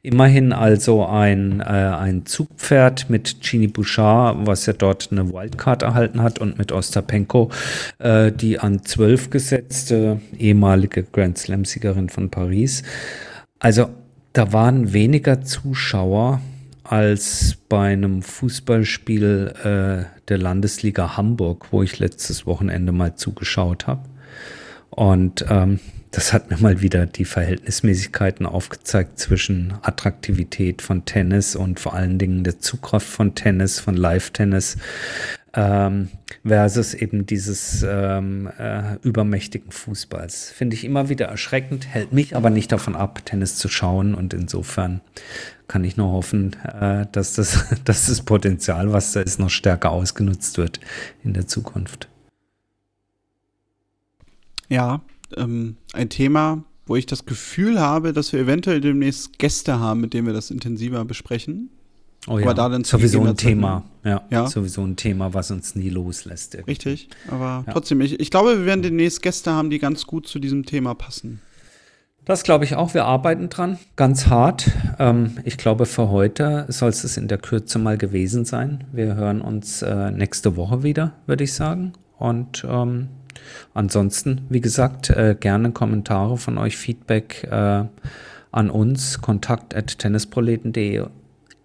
Immerhin 0.02 0.52
also 0.52 1.06
ein, 1.06 1.60
äh, 1.60 1.64
ein 1.64 2.26
Zugpferd 2.26 3.08
mit 3.08 3.40
Gini 3.42 3.68
Bouchard, 3.68 4.46
was 4.46 4.66
ja 4.66 4.72
dort 4.72 5.10
eine 5.12 5.32
Wildcard 5.32 5.82
erhalten 5.82 6.22
hat 6.22 6.40
und 6.40 6.58
mit 6.58 6.72
Ostapenko, 6.72 7.50
äh, 7.98 8.32
die 8.32 8.58
an 8.58 8.82
zwölf 8.84 9.30
gesetzte 9.30 10.20
ehemalige 10.36 11.04
Grand 11.04 11.38
Slam-Siegerin 11.38 12.08
von 12.08 12.30
Paris. 12.30 12.82
Also 13.60 13.90
da 14.32 14.52
waren 14.52 14.92
weniger 14.92 15.42
Zuschauer 15.42 16.40
als 16.82 17.58
bei 17.68 17.92
einem 17.92 18.22
Fußballspiel 18.22 19.52
äh, 19.64 20.04
der 20.28 20.38
Landesliga 20.38 21.16
Hamburg, 21.16 21.66
wo 21.72 21.82
ich 21.82 21.98
letztes 21.98 22.46
Wochenende 22.46 22.92
mal 22.92 23.16
zugeschaut 23.16 23.86
habe. 23.86 24.02
Und 24.90 25.44
ähm, 25.50 25.80
das 26.16 26.32
hat 26.32 26.50
mir 26.50 26.56
mal 26.56 26.80
wieder 26.80 27.04
die 27.04 27.26
Verhältnismäßigkeiten 27.26 28.46
aufgezeigt 28.46 29.18
zwischen 29.18 29.74
Attraktivität 29.82 30.80
von 30.80 31.04
Tennis 31.04 31.54
und 31.54 31.78
vor 31.78 31.92
allen 31.92 32.18
Dingen 32.18 32.42
der 32.42 32.58
Zugkraft 32.58 33.06
von 33.06 33.34
Tennis, 33.34 33.80
von 33.80 33.98
Live-Tennis 33.98 34.78
ähm, 35.52 36.08
versus 36.42 36.94
eben 36.94 37.26
dieses 37.26 37.84
ähm, 37.86 38.50
äh, 38.58 38.94
übermächtigen 39.02 39.70
Fußballs. 39.70 40.52
Finde 40.52 40.74
ich 40.74 40.84
immer 40.84 41.10
wieder 41.10 41.26
erschreckend, 41.26 41.86
hält 41.86 42.14
mich 42.14 42.34
aber 42.34 42.48
nicht 42.48 42.72
davon 42.72 42.96
ab, 42.96 43.26
Tennis 43.26 43.56
zu 43.56 43.68
schauen 43.68 44.14
und 44.14 44.32
insofern 44.32 45.02
kann 45.68 45.84
ich 45.84 45.98
nur 45.98 46.12
hoffen, 46.12 46.56
äh, 46.80 47.04
dass, 47.12 47.34
das, 47.34 47.66
dass 47.84 48.06
das 48.06 48.22
Potenzial, 48.22 48.90
was 48.90 49.12
da 49.12 49.20
ist, 49.20 49.38
noch 49.38 49.50
stärker 49.50 49.90
ausgenutzt 49.90 50.56
wird 50.56 50.80
in 51.22 51.34
der 51.34 51.46
Zukunft. 51.46 52.08
Ja, 54.70 55.02
ähm, 55.36 55.76
ein 55.92 56.08
Thema, 56.08 56.64
wo 56.86 56.96
ich 56.96 57.06
das 57.06 57.26
Gefühl 57.26 57.80
habe, 57.80 58.12
dass 58.12 58.32
wir 58.32 58.40
eventuell 58.40 58.80
demnächst 58.80 59.38
Gäste 59.38 59.80
haben, 59.80 60.00
mit 60.00 60.14
denen 60.14 60.26
wir 60.26 60.34
das 60.34 60.50
intensiver 60.50 61.04
besprechen. 61.04 61.70
Oh 62.28 62.38
ja, 62.38 62.44
aber 62.44 62.54
da 62.54 62.68
dann 62.68 62.84
sowieso 62.84 63.22
ein 63.22 63.36
Thema. 63.36 63.84
Ja, 64.04 64.22
ja, 64.30 64.46
sowieso 64.48 64.82
ein 64.82 64.96
Thema, 64.96 65.32
was 65.32 65.50
uns 65.50 65.76
nie 65.76 65.90
loslässt. 65.90 66.54
Irgendwie. 66.54 66.72
Richtig, 66.72 67.08
aber 67.28 67.64
ja. 67.66 67.72
trotzdem, 67.72 68.00
ich, 68.00 68.18
ich 68.18 68.30
glaube, 68.30 68.58
wir 68.58 68.66
werden 68.66 68.82
demnächst 68.82 69.22
Gäste 69.22 69.52
haben, 69.52 69.70
die 69.70 69.78
ganz 69.78 70.06
gut 70.06 70.26
zu 70.26 70.38
diesem 70.38 70.64
Thema 70.64 70.94
passen. 70.94 71.40
Das 72.24 72.42
glaube 72.42 72.64
ich 72.64 72.74
auch. 72.74 72.92
Wir 72.92 73.04
arbeiten 73.04 73.48
dran, 73.48 73.78
ganz 73.94 74.26
hart. 74.26 74.68
Ähm, 74.98 75.38
ich 75.44 75.58
glaube, 75.58 75.86
für 75.86 76.10
heute 76.10 76.66
soll 76.68 76.88
es 76.88 77.16
in 77.16 77.28
der 77.28 77.38
Kürze 77.38 77.78
mal 77.78 77.96
gewesen 77.96 78.44
sein. 78.44 78.82
Wir 78.90 79.14
hören 79.14 79.40
uns 79.40 79.82
äh, 79.82 80.10
nächste 80.10 80.56
Woche 80.56 80.82
wieder, 80.82 81.12
würde 81.26 81.44
ich 81.44 81.52
sagen. 81.52 81.92
Und 82.18 82.66
ähm, 82.68 83.10
ansonsten, 83.74 84.42
wie 84.48 84.60
gesagt, 84.60 85.10
äh, 85.10 85.36
gerne 85.38 85.72
Kommentare 85.72 86.36
von 86.36 86.58
euch, 86.58 86.76
Feedback 86.76 87.44
äh, 87.50 87.84
an 88.52 88.70
uns, 88.70 89.20
kontakt 89.20 89.74
at 89.74 89.98
tennisproleten.de 89.98 91.06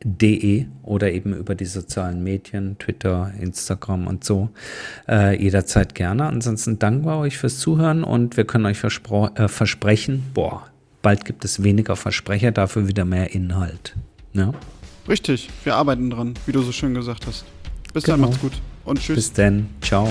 de 0.04 0.66
oder 0.84 1.12
eben 1.12 1.34
über 1.34 1.56
die 1.56 1.66
sozialen 1.66 2.24
Medien, 2.24 2.78
Twitter, 2.80 3.32
Instagram 3.40 4.08
und 4.08 4.24
so. 4.24 4.50
Äh, 5.08 5.42
jederzeit 5.42 5.96
gerne. 5.96 6.26
Ansonsten 6.26 6.80
danken 6.80 7.06
wir 7.06 7.18
euch 7.18 7.38
fürs 7.38 7.60
Zuhören 7.60 8.04
und 8.04 8.38
wir 8.38 8.46
können 8.46 8.66
euch 8.66 8.84
äh, 8.84 9.48
versprechen, 9.48 10.24
boah, 10.34 10.68
bald 11.02 11.26
gibt 11.26 11.46
es 11.46 11.64
weniger 11.64 11.96
Versprecher, 11.96 12.52
dafür 12.52 12.88
wieder 12.88 13.06
mehr 13.06 13.34
Inhalt. 13.34 13.96
Ja? 14.34 14.54
Richtig, 15.08 15.50
wir 15.64 15.76
arbeiten 15.76 16.10
dran, 16.10 16.34
wie 16.46 16.52
du 16.52 16.62
so 16.62 16.72
schön 16.72 16.94
gesagt 16.94 17.28
hast. 17.28 17.46
Bis 17.94 18.04
genau. 18.04 18.18
dann, 18.18 18.22
macht's 18.22 18.42
gut 18.42 18.54
und 18.86 19.00
tschüss. 19.00 19.16
Bis 19.16 19.34
dann, 19.34 19.68
ciao. 19.82 20.08